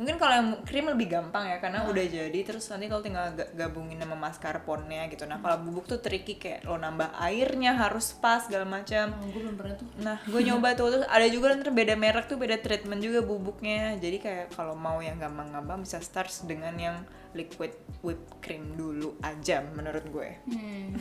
Mungkin 0.00 0.16
kalau 0.16 0.32
yang 0.32 0.48
krim 0.64 0.88
lebih 0.88 1.12
gampang 1.12 1.44
ya 1.44 1.60
karena 1.60 1.84
udah 1.84 2.04
jadi 2.08 2.38
terus 2.40 2.64
nanti 2.72 2.88
kalau 2.88 3.04
tinggal 3.04 3.36
ga- 3.36 3.52
gabungin 3.52 4.00
sama 4.00 4.16
mascarpone-nya 4.16 5.12
gitu. 5.12 5.28
Nah 5.28 5.44
kalau 5.44 5.60
bubuk 5.60 5.84
tuh 5.84 6.00
tricky 6.00 6.40
kayak 6.40 6.64
lo 6.64 6.80
nambah 6.80 7.12
airnya 7.20 7.76
harus 7.76 8.16
pas 8.16 8.48
segala 8.48 8.64
macam. 8.64 9.12
Oh, 9.20 9.28
gue 9.28 9.40
belum 9.44 9.60
pernah 9.60 9.76
tuh 9.76 9.86
Nah, 10.00 10.16
gue 10.24 10.40
nyoba 10.40 10.72
tuh 10.72 10.88
terus 10.88 11.04
ada 11.04 11.26
juga 11.28 11.52
ntar 11.52 11.76
beda 11.76 12.00
merek 12.00 12.32
tuh 12.32 12.40
beda 12.40 12.56
treatment 12.64 13.04
juga 13.04 13.20
bubuknya. 13.20 14.00
Jadi 14.00 14.16
kayak 14.24 14.56
kalau 14.56 14.72
mau 14.72 15.04
yang 15.04 15.20
gampang-gampang 15.20 15.84
bisa 15.84 16.00
start 16.00 16.32
dengan 16.48 16.72
yang 16.80 16.96
liquid 17.36 17.76
whipped 18.00 18.40
cream 18.40 18.72
dulu 18.80 19.20
aja 19.20 19.60
menurut 19.76 20.08
gue. 20.08 20.30
Hmm. 20.48 20.96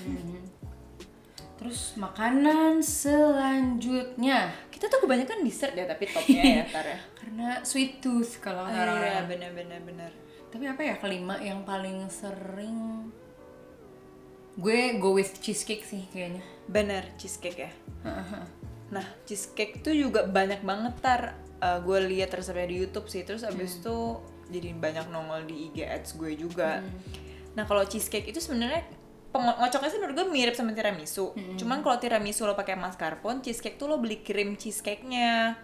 Terus 1.60 2.00
makanan 2.00 2.80
selanjutnya 2.80 4.48
Kita 4.72 4.88
tuh 4.88 5.04
kebanyakan 5.04 5.44
dessert 5.44 5.76
ya 5.76 5.84
tapi 5.84 6.08
topnya 6.08 6.44
ya 6.64 6.64
ntar 6.72 6.88
ya. 6.88 7.00
karena 7.20 7.48
sweet 7.68 8.00
tooth 8.00 8.40
kalau 8.40 8.64
kata 8.64 8.80
orang 8.80 9.04
Iya, 9.04 9.22
bener-bener 9.28 9.80
bener. 9.84 10.12
Tapi 10.50 10.66
apa 10.66 10.82
ya 10.82 10.96
kelima 10.98 11.36
yang 11.44 11.68
paling 11.68 12.08
sering 12.08 13.12
gue 14.60 15.00
go 15.00 15.16
with 15.16 15.40
cheesecake 15.44 15.84
sih 15.84 16.08
kayaknya. 16.12 16.44
Bener, 16.68 17.04
cheesecake 17.20 17.60
ya. 17.60 17.72
Nah, 18.90 19.06
cheesecake 19.24 19.84
tuh 19.86 19.94
juga 19.94 20.26
banyak 20.28 20.64
banget 20.66 20.94
tar 21.00 21.22
uh, 21.62 21.80
gue 21.84 22.00
lihat 22.12 22.34
resepnya 22.34 22.68
di 22.68 22.82
YouTube 22.84 23.08
sih. 23.08 23.24
Terus 23.24 23.48
abis 23.48 23.80
itu 23.80 24.20
jadi 24.50 24.74
banyak 24.74 25.14
nongol 25.14 25.46
di 25.46 25.70
IG 25.70 25.86
ads 25.86 26.18
gue 26.18 26.34
juga. 26.36 26.82
Nah, 27.54 27.64
kalau 27.70 27.86
cheesecake 27.86 28.32
itu 28.34 28.42
sebenarnya 28.42 28.84
pengocoknya 29.30 29.90
sih 29.94 30.00
menurut 30.02 30.16
gue 30.18 30.28
mirip 30.34 30.56
sama 30.58 30.74
tiramisu. 30.74 31.38
Cuman 31.58 31.86
kalau 31.86 31.98
tiramisu 32.02 32.50
lo 32.50 32.58
pakai 32.58 32.74
mascarpone, 32.76 33.46
cheesecake 33.46 33.78
tuh 33.78 33.90
lo 33.90 34.02
beli 34.02 34.26
krim 34.26 34.58
cheesecake-nya. 34.58 35.58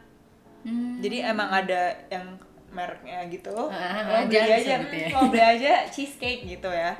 Hmm. 0.65 0.97
Jadi 1.01 1.21
emang 1.21 1.49
ada 1.49 1.93
yang 2.09 2.41
mereknya 2.75 3.23
gitu. 3.31 3.55
Ah, 3.71 4.03
lo 4.03 4.27
beli 4.27 4.35
jangan 4.35 4.51
aja, 4.51 4.75
disebut 4.83 4.91
ya. 4.91 5.07
lo 5.15 5.21
beli 5.31 5.43
aja 5.43 5.73
cheesecake 5.89 6.41
gitu 6.43 6.69
ya. 6.69 6.91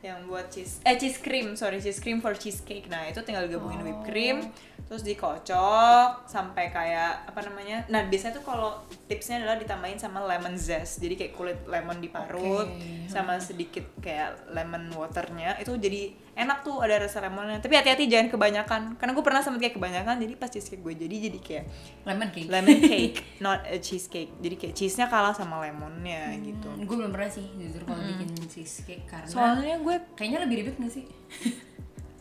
yang 0.00 0.18
buat 0.26 0.50
cheese 0.50 0.82
eh 0.82 0.96
cheese 0.98 1.20
cream, 1.22 1.54
sorry 1.54 1.78
cheese 1.78 2.02
cream 2.02 2.18
for 2.18 2.34
cheesecake. 2.34 2.90
Nah, 2.90 3.06
itu 3.06 3.22
tinggal 3.22 3.46
gabungin 3.46 3.80
whipped 3.86 4.04
cream, 4.10 4.50
terus 4.90 5.06
dikocok 5.06 6.26
sampai 6.26 6.66
kayak 6.68 7.22
apa 7.24 7.46
namanya? 7.46 7.86
Nah, 7.86 8.02
biasanya 8.04 8.34
tuh 8.34 8.42
kalau 8.42 8.74
tipsnya 9.06 9.38
adalah 9.38 9.54
ditambahin 9.54 9.94
sama 9.96 10.18
lemon 10.20 10.58
zest. 10.58 10.98
Jadi 10.98 11.14
kayak 11.14 11.32
kulit 11.32 11.58
lemon 11.64 12.02
diparut 12.02 12.66
Oke. 12.66 13.06
sama 13.06 13.38
sedikit 13.38 13.86
kayak 13.96 14.50
lemon 14.50 14.90
waternya. 14.90 15.54
Itu 15.56 15.78
jadi 15.78 16.10
enak 16.34 16.66
tuh 16.66 16.82
ada 16.82 16.98
rasa 16.98 17.22
lemonnya. 17.22 17.62
Tapi 17.62 17.70
hati-hati 17.72 18.10
jangan 18.10 18.28
kebanyakan. 18.28 18.82
Karena 18.98 19.12
gue 19.12 19.22
pernah 19.22 19.38
sempet 19.38 19.62
kayak 19.62 19.74
kebanyakan 19.78 20.18
jadi 20.18 20.34
pas 20.34 20.50
cheesecake 20.50 20.82
gue 20.82 20.94
jadi 20.98 21.16
jadi 21.30 21.38
kayak 21.38 21.64
Lemon 22.02 22.28
cake. 22.28 22.48
lemon 22.50 22.78
cake 22.90 23.16
not 23.38 23.62
a 23.64 23.78
cheesecake 23.78 24.34
jadi 24.38 24.58
kayak 24.58 24.74
cheese-nya 24.74 25.06
kalah 25.06 25.30
sama 25.30 25.62
lemonnya 25.62 26.34
gitu 26.40 26.66
Hmm, 26.66 26.82
gue 26.82 26.96
belum 26.96 27.14
pernah 27.14 27.30
sih 27.30 27.46
jujur 27.54 27.82
kalau 27.84 28.02
bikin 28.02 28.26
cheesecake 28.48 29.06
karena 29.06 29.28
soalnya 29.28 29.78
gue 29.78 29.94
kayaknya 30.18 30.42
lebih 30.42 30.56
ribet 30.60 30.74
gak 30.76 30.90
sih? 30.90 31.04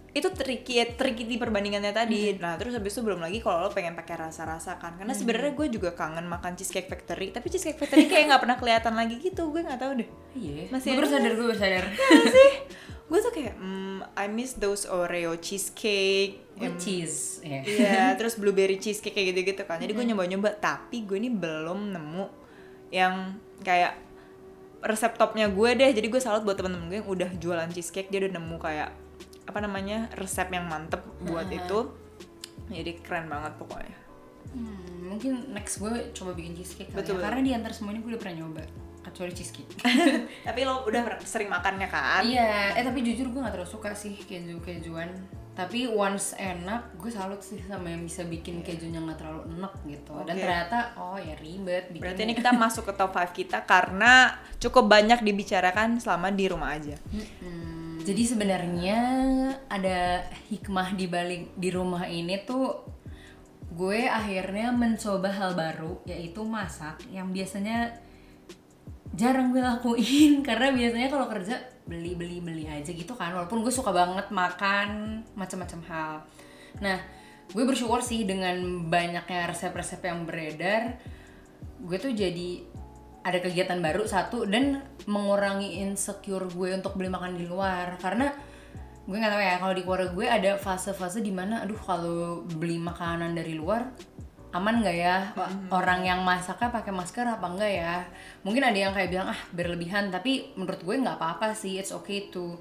itu 0.09 0.27
tricky 0.33 0.81
ya 0.81 0.85
tricky 0.97 1.29
di 1.29 1.37
perbandingannya 1.37 1.93
tadi 1.93 2.33
nah 2.41 2.57
terus 2.57 2.73
habis 2.73 2.97
itu 2.97 3.05
belum 3.05 3.21
lagi 3.21 3.45
kalau 3.45 3.65
lo 3.65 3.69
pengen 3.69 3.93
pakai 3.93 4.17
rasa-rasa 4.17 4.81
kan 4.81 4.97
karena 4.97 5.13
sebenarnya 5.13 5.53
gue 5.53 5.67
juga 5.69 5.93
kangen 5.93 6.25
makan 6.25 6.57
cheesecake 6.57 6.89
factory 6.89 7.29
tapi 7.29 7.53
cheesecake 7.53 7.77
factory 7.77 8.09
kayak 8.09 8.33
nggak 8.33 8.41
pernah 8.41 8.57
kelihatan 8.57 8.93
lagi 8.97 9.21
gitu 9.21 9.53
gue 9.53 9.61
nggak 9.61 9.79
tahu 9.79 10.01
deh 10.01 10.09
Iya. 10.37 10.69
Masih 10.69 10.93
gue 10.93 10.97
baru 11.01 11.09
sadar 11.09 11.31
gue 11.33 11.45
baru 11.45 11.59
sadar. 11.59 11.85
Iya 11.99 12.25
sih 12.29 12.51
gue 13.09 13.19
tuh 13.25 13.33
kayak 13.33 13.57
hmm, 13.57 14.05
I 14.13 14.29
miss 14.29 14.53
those 14.61 14.85
Oreo 14.85 15.33
cheesecake 15.41 16.45
em, 16.61 16.77
cheese. 16.77 17.41
Iya. 17.41 17.61
Iya, 17.65 18.01
terus 18.21 18.37
blueberry 18.37 18.77
cheesecake 18.77 19.17
kayak 19.17 19.33
gitu-gitu 19.33 19.65
kan. 19.65 19.81
Jadi 19.81 19.97
gue 19.97 20.05
nyoba-nyoba, 20.13 20.53
tapi 20.61 21.09
gue 21.09 21.17
ini 21.17 21.33
belum 21.33 21.89
nemu 21.89 22.25
yang 22.93 23.33
kayak 23.65 23.97
resep 24.85 25.17
topnya 25.17 25.49
gue 25.49 25.69
deh. 25.73 25.89
Jadi 25.89 26.05
gue 26.05 26.21
salut 26.21 26.45
buat 26.45 26.53
temen-temen 26.53 26.85
gue 26.85 26.97
yang 27.01 27.09
udah 27.09 27.29
jualan 27.41 27.69
cheesecake, 27.73 28.13
dia 28.13 28.21
udah 28.29 28.37
nemu 28.37 28.55
kayak 28.61 28.89
apa 29.49 29.59
namanya 29.65 30.05
resep 30.13 30.45
yang 30.53 30.69
mantep 30.69 31.01
buat 31.25 31.49
itu. 31.49 31.89
Jadi 32.69 33.01
keren 33.01 33.25
banget 33.25 33.57
pokoknya. 33.57 33.97
Hmm, 34.49 35.13
mungkin 35.13 35.53
next 35.53 35.81
gue 35.81 36.13
coba 36.13 36.33
bikin 36.33 36.53
cheesecake 36.57 36.89
kali 36.93 37.01
Betul, 37.01 37.17
ya. 37.17 37.21
betul. 37.21 37.25
Karena 37.25 37.41
di 37.41 37.51
antar 37.57 37.71
semua 37.73 37.91
ini 37.93 38.01
gue 38.01 38.13
udah 38.13 38.21
pernah 38.21 38.35
nyoba 38.45 38.63
kecuali 39.01 39.31
cheesecake. 39.33 39.73
tapi 40.47 40.59
lo 40.65 40.85
udah 40.85 41.01
sering 41.25 41.49
makannya 41.49 41.89
kan? 41.89 42.21
Iya, 42.21 42.77
eh 42.77 42.83
tapi 42.85 43.01
jujur 43.01 43.33
gue 43.33 43.41
gak 43.41 43.57
terlalu 43.57 43.69
suka 43.69 43.89
sih 43.97 44.13
keju-kejuan 44.13 45.09
Tapi 45.59 45.91
once 45.91 46.39
enak, 46.39 46.95
gue 46.95 47.11
salut 47.11 47.43
sih 47.43 47.59
sama 47.67 47.91
yang 47.91 48.07
bisa 48.07 48.23
bikin 48.23 48.63
kejunya 48.63 49.03
gak 49.11 49.19
terlalu 49.19 49.43
enak 49.59 49.73
gitu 49.83 50.15
Dan 50.23 50.39
Oke. 50.39 50.43
ternyata, 50.45 50.77
oh 50.95 51.19
ya 51.19 51.35
ribet 51.35 51.91
bikin 51.91 51.99
Berarti 51.99 52.21
ini 52.23 52.33
kita 52.37 52.51
masuk 52.55 52.87
ke 52.87 52.93
top 52.95 53.11
5 53.11 53.33
kita 53.35 53.67
karena 53.67 54.39
cukup 54.55 54.87
banyak 54.87 55.19
dibicarakan 55.19 55.99
selama 55.99 56.31
di 56.31 56.45
rumah 56.47 56.79
aja. 56.79 56.95
Hmm, 57.11 57.68
Jadi 58.09 58.25
sebenarnya 58.25 58.99
ada 59.69 60.25
hikmah 60.49 60.97
di 60.97 61.05
balik 61.05 61.53
di 61.53 61.69
rumah 61.69 62.09
ini 62.09 62.41
tuh 62.41 62.81
gue 63.69 64.09
akhirnya 64.09 64.73
mencoba 64.73 65.29
hal 65.29 65.53
baru 65.53 66.01
yaitu 66.09 66.41
masak 66.41 66.97
yang 67.13 67.29
biasanya 67.29 67.93
jarang 69.13 69.53
gue 69.53 69.61
lakuin. 69.61 70.41
Karena 70.47 70.73
biasanya 70.73 71.13
kalau 71.13 71.29
kerja 71.29 71.61
beli 71.85 72.17
beli 72.17 72.41
beli 72.41 72.65
aja 72.65 72.89
gitu 72.89 73.13
kan. 73.13 73.29
Walaupun 73.29 73.61
gue 73.61 73.69
suka 73.69 73.93
banget 73.93 74.33
makan 74.33 75.21
macam-macam 75.37 75.81
hal. 75.85 76.13
Nah 76.81 76.97
gue 77.53 77.61
bersyukur 77.61 78.01
sih 78.01 78.25
dengan 78.25 78.89
banyaknya 78.89 79.53
resep-resep 79.53 80.01
yang 80.01 80.25
beredar 80.25 80.97
gue 81.79 81.97
tuh 81.97 82.11
jadi 82.11 82.65
ada 83.23 83.37
kegiatan 83.43 83.79
baru 83.83 84.07
satu 84.07 84.47
dan 84.47 84.79
mengurangi 85.07 85.83
insecure 85.83 86.47
gue 86.47 86.75
untuk 86.75 86.95
beli 86.95 87.11
makan 87.11 87.35
di 87.35 87.45
luar. 87.45 87.99
Karena 87.99 88.31
gue 89.09 89.17
nggak 89.17 89.33
tahu 89.33 89.41
ya 89.41 89.55
kalau 89.57 89.73
di 89.73 89.83
keluarga 89.83 90.09
gue 90.13 90.27
ada 90.29 90.51
fase-fase 90.55 91.19
di 91.25 91.33
mana 91.33 91.65
aduh 91.65 91.79
kalau 91.81 92.45
beli 92.45 92.77
makanan 92.77 93.33
dari 93.33 93.57
luar 93.57 93.89
aman 94.49 94.81
nggak 94.81 94.97
ya? 94.97 95.29
Orang 95.69 96.01
yang 96.01 96.25
masaknya 96.25 96.73
pakai 96.73 96.89
masker 96.89 97.25
apa 97.25 97.45
enggak 97.45 97.69
ya? 97.69 97.95
Mungkin 98.41 98.63
ada 98.65 98.77
yang 98.77 98.91
kayak 98.97 99.09
bilang 99.13 99.29
ah 99.29 99.39
berlebihan. 99.53 100.09
Tapi 100.09 100.57
menurut 100.57 100.81
gue 100.81 100.95
nggak 100.97 101.17
apa-apa 101.21 101.53
sih 101.53 101.77
it's 101.77 101.93
okay 101.93 102.33
to 102.33 102.57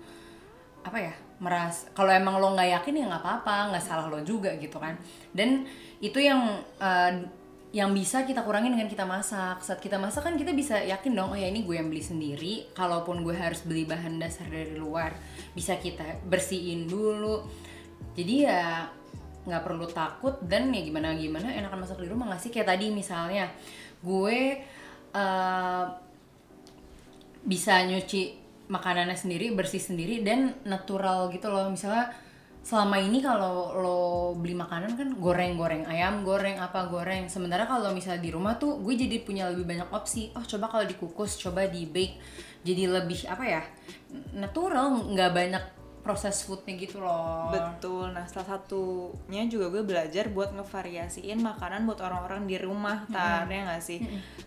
apa 0.79 1.11
ya 1.11 1.15
meras 1.43 1.91
kalau 1.93 2.09
emang 2.09 2.38
lo 2.38 2.55
nggak 2.55 2.71
yakin 2.81 3.03
ya 3.03 3.05
nggak 3.11 3.21
apa-apa 3.21 3.75
nggak 3.75 3.85
salah 3.85 4.07
lo 4.11 4.21
juga 4.21 4.53
gitu 4.61 4.77
kan. 4.77 5.00
Dan 5.33 5.65
itu 6.05 6.21
yang 6.21 6.61
eh, 6.77 7.25
yang 7.69 7.93
bisa 7.93 8.25
kita 8.25 8.41
kurangin 8.49 8.73
dengan 8.73 8.89
kita 8.89 9.05
masak. 9.05 9.61
Saat 9.61 9.85
kita 9.85 10.01
masak 10.01 10.25
kan 10.25 10.35
kita 10.41 10.57
bisa 10.57 10.81
yakin 10.81 11.13
dong 11.13 11.37
oh 11.37 11.39
ya 11.39 11.53
ini 11.53 11.69
gue 11.69 11.77
yang 11.77 11.93
beli 11.93 12.01
sendiri. 12.01 12.73
Kalaupun 12.73 13.21
gue 13.21 13.37
harus 13.37 13.61
beli 13.65 13.85
bahan 13.85 14.17
dasar 14.17 14.49
dari 14.49 14.73
luar 14.73 15.13
bisa 15.53 15.77
kita 15.77 16.25
bersihin 16.25 16.89
dulu. 16.89 17.45
Jadi 18.17 18.35
ya 18.49 18.89
nggak 19.49 19.65
perlu 19.65 19.89
takut 19.89 20.41
dan 20.45 20.69
ya 20.73 20.85
gimana 20.85 21.17
gimana 21.17 21.49
enakan 21.53 21.85
masak 21.85 22.01
di 22.01 22.09
rumah 22.09 22.33
nggak 22.33 22.41
sih? 22.49 22.51
Kayak 22.53 22.73
tadi 22.73 22.89
misalnya 22.89 23.53
gue 24.01 24.39
eh, 25.13 25.85
bisa 27.45 27.85
nyuci 27.85 28.49
makanannya 28.69 29.17
sendiri 29.17 29.53
bersih 29.53 29.81
sendiri 29.81 30.25
dan 30.25 30.57
natural 30.65 31.29
gitu 31.29 31.53
loh. 31.53 31.69
Misalnya 31.69 32.13
selama 32.69 33.01
ini 33.01 33.25
kalau 33.25 33.73
lo 33.81 34.01
beli 34.37 34.53
makanan 34.53 34.93
kan 34.93 35.09
goreng-goreng 35.17 35.89
ayam 35.89 36.21
goreng 36.21 36.61
apa 36.61 36.85
goreng. 36.93 37.25
Sementara 37.33 37.65
kalau 37.65 37.97
misalnya 37.97 38.21
di 38.21 38.29
rumah 38.29 38.61
tuh 38.61 38.77
gue 38.85 38.93
jadi 38.93 39.25
punya 39.25 39.49
lebih 39.49 39.65
banyak 39.65 39.89
opsi. 39.89 40.29
Oh 40.37 40.45
coba 40.45 40.69
kalau 40.69 40.85
dikukus 40.85 41.41
coba 41.41 41.65
di 41.65 41.89
bake 41.89 42.21
jadi 42.69 42.85
lebih 43.01 43.25
apa 43.25 43.45
ya 43.49 43.63
natural 44.37 45.01
nggak 45.17 45.31
banyak 45.33 45.65
proses 46.00 46.45
foodnya 46.47 46.75
gitu 46.78 47.02
loh 47.02 47.50
Betul. 47.52 48.12
Nah, 48.14 48.25
salah 48.28 48.57
satunya 48.57 49.45
juga 49.47 49.69
gue 49.69 49.83
belajar 49.85 50.31
buat 50.33 50.52
ngevariasiin 50.57 51.38
makanan 51.40 51.85
buat 51.85 52.00
orang-orang 52.00 52.49
di 52.49 52.57
rumah, 52.61 53.05
tar 53.11 53.45
ya 53.50 53.69
nggak 53.69 53.83
sih? 53.83 54.00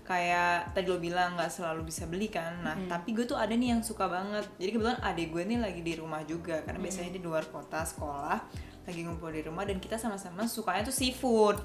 Kayak 0.03 0.74
tadi 0.75 0.86
lo 0.89 0.98
bilang 0.98 1.38
nggak 1.38 1.51
selalu 1.51 1.88
bisa 1.88 2.05
beli 2.10 2.27
kan. 2.27 2.62
Nah, 2.65 2.75
tapi 2.89 3.13
gue 3.15 3.25
tuh 3.25 3.38
ada 3.38 3.53
nih 3.53 3.77
yang 3.77 3.81
suka 3.81 4.08
banget. 4.08 4.46
Jadi 4.58 4.70
kebetulan 4.75 5.00
adik 5.01 5.27
gue 5.31 5.43
nih 5.48 5.60
lagi 5.62 5.81
di 5.81 5.93
rumah 5.96 6.22
juga 6.25 6.62
karena 6.65 6.79
biasanya 6.81 7.12
di 7.13 7.22
luar 7.22 7.43
kota 7.48 7.81
sekolah 7.86 8.39
lagi 8.81 9.05
ngumpul 9.05 9.29
di 9.29 9.46
rumah 9.46 9.62
dan 9.62 9.77
kita 9.77 9.93
sama-sama 10.01 10.50
sukanya 10.50 10.89
tuh 10.89 10.96
seafood. 10.96 11.58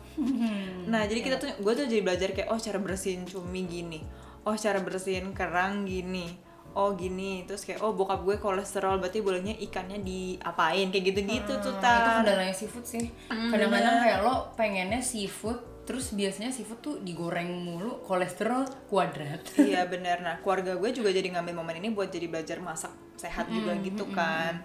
Nah, 0.87 1.09
jadi 1.09 1.21
kita 1.25 1.37
tuh 1.41 1.49
gue 1.59 1.73
tuh 1.73 1.87
jadi 1.89 2.03
belajar 2.05 2.29
kayak 2.37 2.53
oh 2.53 2.61
cara 2.61 2.77
bersihin 2.77 3.25
cumi 3.25 3.65
gini. 3.65 4.01
Oh, 4.47 4.55
cara 4.55 4.79
bersihin 4.79 5.35
kerang 5.35 5.89
gini. 5.89 6.46
Oh 6.77 6.93
gini, 6.93 7.49
terus 7.49 7.65
kayak 7.65 7.81
oh 7.81 7.97
bokap 7.97 8.21
gue 8.21 8.37
kolesterol 8.37 9.01
berarti 9.01 9.25
bolehnya 9.25 9.57
ikannya 9.57 10.05
diapain? 10.05 10.93
Kayak 10.93 11.05
gitu-gitu 11.09 11.53
tuh 11.57 11.73
Hmm, 11.73 11.81
itu 11.81 11.81
tar. 11.81 12.21
kendalanya 12.21 12.53
seafood 12.53 12.85
sih. 12.85 13.09
Kadang-kadang 13.27 13.97
kayak 14.05 14.19
lo 14.21 14.35
pengennya 14.53 15.01
seafood 15.01 15.57
terus 15.87 16.13
biasanya 16.13 16.51
seafood 16.51 16.83
tuh 16.83 16.95
digoreng 17.01 17.49
mulu 17.49 18.05
kolesterol 18.05 18.69
kuadrat. 18.87 19.41
Iya 19.57 19.89
benar. 19.89 20.21
Nah 20.21 20.37
keluarga 20.39 20.77
gue 20.77 20.91
juga 20.93 21.09
jadi 21.09 21.33
ngambil 21.33 21.55
momen 21.57 21.81
ini 21.81 21.89
buat 21.91 22.13
jadi 22.13 22.29
belajar 22.29 22.61
masak 22.61 22.93
sehat 23.17 23.49
juga 23.49 23.73
gitu 23.81 24.05
kan. 24.13 24.61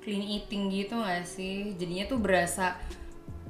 clean 0.00 0.24
eating 0.24 0.72
gitu 0.72 0.96
gak 0.96 1.22
sih? 1.22 1.76
Jadinya 1.76 2.08
tuh 2.08 2.18
berasa 2.18 2.74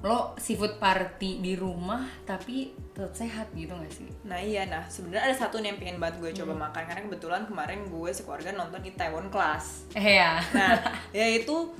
lo 0.00 0.33
seafood 0.40 0.80
party 0.80 1.45
di 1.45 1.52
rumah 1.61 2.09
tapi 2.25 2.73
tetap 2.97 3.12
sehat 3.12 3.52
gitu 3.52 3.76
gak 3.76 3.92
sih? 3.92 4.09
Nah 4.25 4.40
iya, 4.40 4.64
nah 4.64 4.85
sebenarnya 4.88 5.33
ada 5.33 5.37
satu 5.37 5.61
nih 5.61 5.73
yang 5.73 5.78
pengen 5.80 5.99
banget 6.00 6.16
gue 6.21 6.30
coba 6.40 6.69
makan. 6.69 6.83
Karena 6.88 7.02
kebetulan 7.04 7.42
kemarin 7.45 7.80
gue 7.88 8.11
sekeluarga 8.12 8.57
nonton 8.57 8.80
di 8.80 8.92
Taiwan 8.97 9.28
Class. 9.28 9.88
eh 9.92 10.21
ya. 10.21 10.40
Nah 10.57 10.80
yaitu 11.16 11.73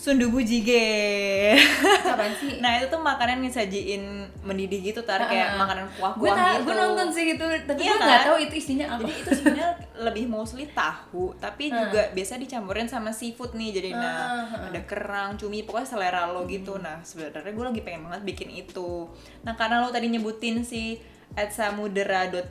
sundubu 0.00 0.40
jjigae. 0.40 1.60
kapan 2.00 2.32
sih 2.32 2.56
nah 2.56 2.72
itu 2.74 2.88
tuh 2.88 2.96
makanan 2.98 3.36
yang 3.38 3.52
sajiin 3.52 4.02
mendidih 4.40 4.80
gitu 4.82 5.00
tar 5.02 5.20
kayak 5.22 5.52
Ah. 5.52 5.60
makanan 5.60 5.84
kuah-kuah 5.92 6.16
gitu. 6.56 6.64
gue 6.64 6.74
nonton 6.74 7.08
sih 7.10 7.24
gitu 7.28 7.44
tapi 7.62 7.80
Iya 7.80 7.92
gue 7.92 8.00
nggak 8.00 8.16
kan? 8.16 8.26
tahu 8.26 8.36
itu 8.40 8.54
isinya 8.56 8.86
apa 8.88 9.00
Jadi 9.02 9.12
itu 9.14 9.30
sebenarnya 9.30 9.70
lebih 10.00 10.24
mostly 10.26 10.64
tahu, 10.66 11.36
tapi 11.36 11.68
juga 11.68 12.08
biasa 12.10 12.40
dicampurin 12.40 12.88
sama 12.88 13.12
seafood 13.12 13.52
nih. 13.52 13.70
Jadi 13.70 13.88
nah 13.92 14.16
Ah, 14.48 14.66
ada 14.66 14.80
kerang, 14.82 15.36
cumi, 15.36 15.60
pokoknya 15.60 15.84
selera 15.86 16.24
lo 16.26 16.46
gitu. 16.46 16.80
Nah 16.80 17.04
sebenarnya 17.04 17.52
gue 17.52 17.64
lagi 17.66 17.80
pengen 17.82 18.08
banget 18.08 18.22
bikin 18.24 18.48
itu. 18.50 19.04
Nah 19.42 19.52
karena 19.52 19.78
lo 19.78 19.92
tadi 19.92 20.08
nyebutin 20.08 20.64
si 20.64 20.96
at 21.30 21.52
samudera.33 21.52 22.48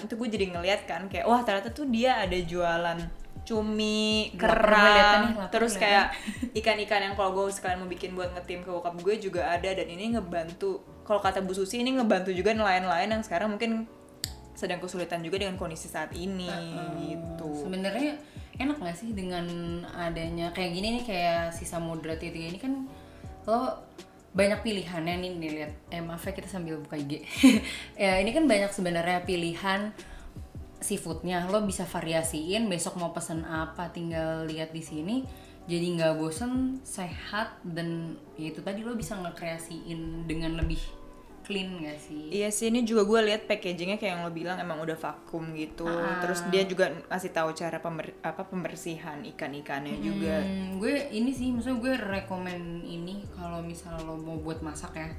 itu 0.00 0.12
gue 0.12 0.28
jadi 0.30 0.46
ngeliat 0.50 0.80
kan 0.82 1.06
kayak 1.06 1.24
wah 1.24 1.40
ternyata 1.40 1.70
tuh 1.70 1.86
dia 1.86 2.16
ada 2.16 2.34
jualan 2.34 2.98
cumi, 3.50 4.30
nih, 4.30 4.38
kerang, 4.38 5.50
terus 5.50 5.74
kayak 5.74 6.14
ikan-ikan 6.54 7.02
yang 7.02 7.14
kalau 7.18 7.34
gue 7.34 7.50
sekalian 7.50 7.82
mau 7.82 7.90
bikin 7.90 8.14
buat 8.14 8.30
ngetim 8.38 8.62
ke 8.62 8.70
bokap 8.70 8.94
gue 9.02 9.18
juga 9.18 9.50
ada 9.50 9.66
dan 9.74 9.90
ini 9.90 10.14
ngebantu 10.14 10.78
kalau 11.02 11.18
kata 11.18 11.42
Bu 11.42 11.50
Susi 11.50 11.82
ini 11.82 11.98
ngebantu 11.98 12.30
juga 12.30 12.54
nelayan-nelayan 12.54 13.18
yang 13.18 13.24
sekarang 13.26 13.50
mungkin 13.50 13.90
sedang 14.54 14.78
kesulitan 14.78 15.24
juga 15.24 15.42
dengan 15.42 15.56
kondisi 15.58 15.88
saat 15.88 16.12
ini 16.14 16.52
gitu. 17.00 17.66
sebenarnya 17.66 18.14
enak 18.60 18.76
gak 18.76 18.96
sih 19.00 19.16
dengan 19.16 19.48
adanya 19.96 20.52
kayak 20.52 20.70
gini 20.76 21.00
nih 21.00 21.04
kayak 21.08 21.42
si 21.56 21.64
samudra 21.64 22.14
tiga 22.20 22.36
ini 22.36 22.60
kan 22.60 22.84
lo 23.48 23.88
banyak 24.30 24.62
pilihannya 24.62 25.14
nih 25.18 25.30
nih 25.42 25.50
lihat. 25.58 25.72
Eh 25.90 25.98
maaf 25.98 26.22
ya 26.22 26.30
kita 26.30 26.46
sambil 26.46 26.78
buka 26.78 26.94
IG 26.94 27.24
ya 28.04 28.22
ini 28.22 28.30
kan 28.30 28.46
banyak 28.46 28.70
sebenarnya 28.70 29.26
pilihan 29.26 29.90
seafoodnya 30.80 31.46
lo 31.46 31.60
bisa 31.62 31.84
variasiin 31.84 32.66
besok 32.66 32.96
mau 32.96 33.12
pesen 33.12 33.44
apa 33.44 33.92
tinggal 33.92 34.48
lihat 34.48 34.72
di 34.72 34.80
sini 34.80 35.16
jadi 35.68 35.86
nggak 35.94 36.14
bosen 36.16 36.80
sehat 36.82 37.60
dan 37.62 38.16
ya 38.34 38.50
itu 38.50 38.64
tadi 38.64 38.80
lo 38.80 38.96
bisa 38.96 39.14
ngekreasiin 39.14 40.24
dengan 40.24 40.56
lebih 40.56 40.80
clean 41.40 41.82
gak 41.82 41.98
sih 41.98 42.30
Iya 42.30 42.48
sih 42.48 42.70
ini 42.70 42.82
juga 42.82 43.02
gue 43.02 43.20
lihat 43.26 43.44
packagingnya 43.44 43.98
kayak 43.98 44.12
yang 44.14 44.22
lo 44.22 44.30
bilang 44.30 44.56
emang 44.56 44.78
udah 44.78 44.94
vakum 44.94 45.50
gitu. 45.58 45.82
Ah. 45.82 46.22
Terus 46.22 46.46
dia 46.46 46.62
juga 46.62 46.94
ngasih 47.10 47.32
tahu 47.34 47.50
cara 47.58 47.82
pember- 47.82 48.14
apa 48.22 48.46
pembersihan 48.46 49.18
ikan-ikannya 49.34 49.98
juga. 49.98 50.46
Hmm, 50.46 50.78
gue 50.78 51.10
ini 51.10 51.34
sih 51.34 51.50
maksudnya 51.50 51.80
gue 51.82 51.94
rekomen 51.98 52.86
ini 52.86 53.26
kalau 53.34 53.66
misalnya 53.66 54.04
lo 54.06 54.14
mau 54.14 54.38
buat 54.38 54.62
masak 54.62 54.94
ya 54.94 55.10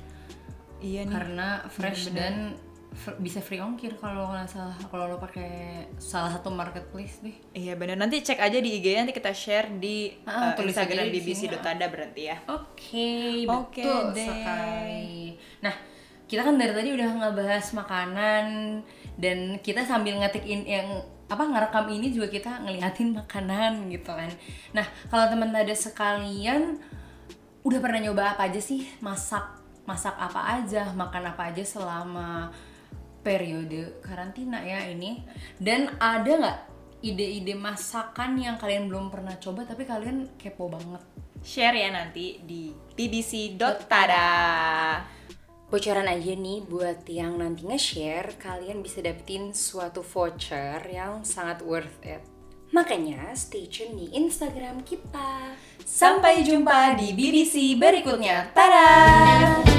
Iya 0.79 1.01
nih. 1.03 1.11
karena 1.11 1.47
fresh 1.67 2.15
dan 2.15 2.55
fr- 2.55 2.70
bisa 3.23 3.39
free 3.39 3.63
ongkir 3.63 3.95
kalau 3.95 4.35
nggak 4.35 4.51
salah 4.51 4.75
kalau 4.91 5.07
lo 5.07 5.15
pakai 5.15 5.87
salah 5.95 6.27
satu 6.27 6.51
marketplace 6.51 7.23
deh. 7.23 7.35
Iya 7.55 7.79
bener. 7.79 7.95
Nanti 7.95 8.19
cek 8.19 8.35
aja 8.37 8.59
di 8.59 8.67
IG 8.77 8.99
nanti 8.99 9.15
kita 9.15 9.31
share 9.31 9.71
di 9.79 10.11
Ah, 10.27 10.51
uh, 10.51 10.59
tulis 10.59 10.75
Instagram 10.75 11.07
sini, 11.07 11.15
bbc.tada 11.23 11.87
berarti 11.87 12.21
ya. 12.27 12.37
oke 12.51 13.11
Oke 13.47 13.79
betul 13.79 14.11
deh. 14.11 14.27
sekali. 14.27 15.15
Nah 15.63 15.75
kita 16.27 16.41
kan 16.43 16.55
dari 16.59 16.71
tadi 16.75 16.89
udah 16.91 17.09
ngebahas 17.15 17.65
makanan 17.71 18.45
dan 19.15 19.37
kita 19.63 19.87
sambil 19.87 20.19
ngetik 20.19 20.43
in 20.43 20.67
yang 20.67 20.87
apa 21.31 21.47
ngerekam 21.47 21.87
ini 21.87 22.11
juga 22.11 22.27
kita 22.27 22.59
ngeliatin 22.59 23.15
makanan 23.15 23.87
gitu 23.87 24.11
kan. 24.11 24.27
Nah 24.75 24.83
kalau 25.07 25.31
teman 25.31 25.55
ada 25.55 25.71
sekalian 25.71 26.75
udah 27.63 27.79
pernah 27.79 28.03
nyoba 28.03 28.35
apa 28.35 28.51
aja 28.51 28.59
sih? 28.59 28.83
Masak 28.99 29.63
masak 29.87 30.13
apa 30.19 30.59
aja 30.61 30.91
makan 30.93 31.33
apa 31.33 31.49
aja 31.55 31.63
selama 31.65 32.51
periode 33.21 34.01
karantina 34.01 34.61
ya 34.61 34.85
ini 34.89 35.21
dan 35.57 35.93
ada 35.97 36.31
nggak 36.31 36.59
ide-ide 37.01 37.57
masakan 37.57 38.37
yang 38.37 38.57
kalian 38.61 38.89
belum 38.89 39.09
pernah 39.09 39.37
coba 39.41 39.65
tapi 39.65 39.85
kalian 39.85 40.37
kepo 40.37 40.69
banget 40.69 41.01
Share 41.41 41.73
ya 41.73 41.89
nanti 41.89 42.37
di 42.45 42.69
bbc.tada. 42.93 44.29
bocoran 45.73 46.05
aja 46.05 46.37
nih 46.37 46.61
buat 46.69 47.01
yang 47.09 47.41
nanti 47.41 47.65
nge-share 47.65 48.37
kalian 48.37 48.85
bisa 48.85 49.01
dapetin 49.01 49.49
suatu 49.49 50.05
voucher 50.05 50.85
yang 50.85 51.25
sangat 51.25 51.65
worth 51.65 52.05
it 52.05 52.21
makanya 52.69 53.33
stay 53.33 53.65
tune 53.65 53.97
di 53.97 54.13
Instagram 54.13 54.85
kita 54.85 55.57
Sampai 55.91 56.39
jumpa 56.47 56.95
di 56.95 57.11
BBC 57.11 57.75
berikutnya. 57.75 58.47
Tada! 58.55 59.70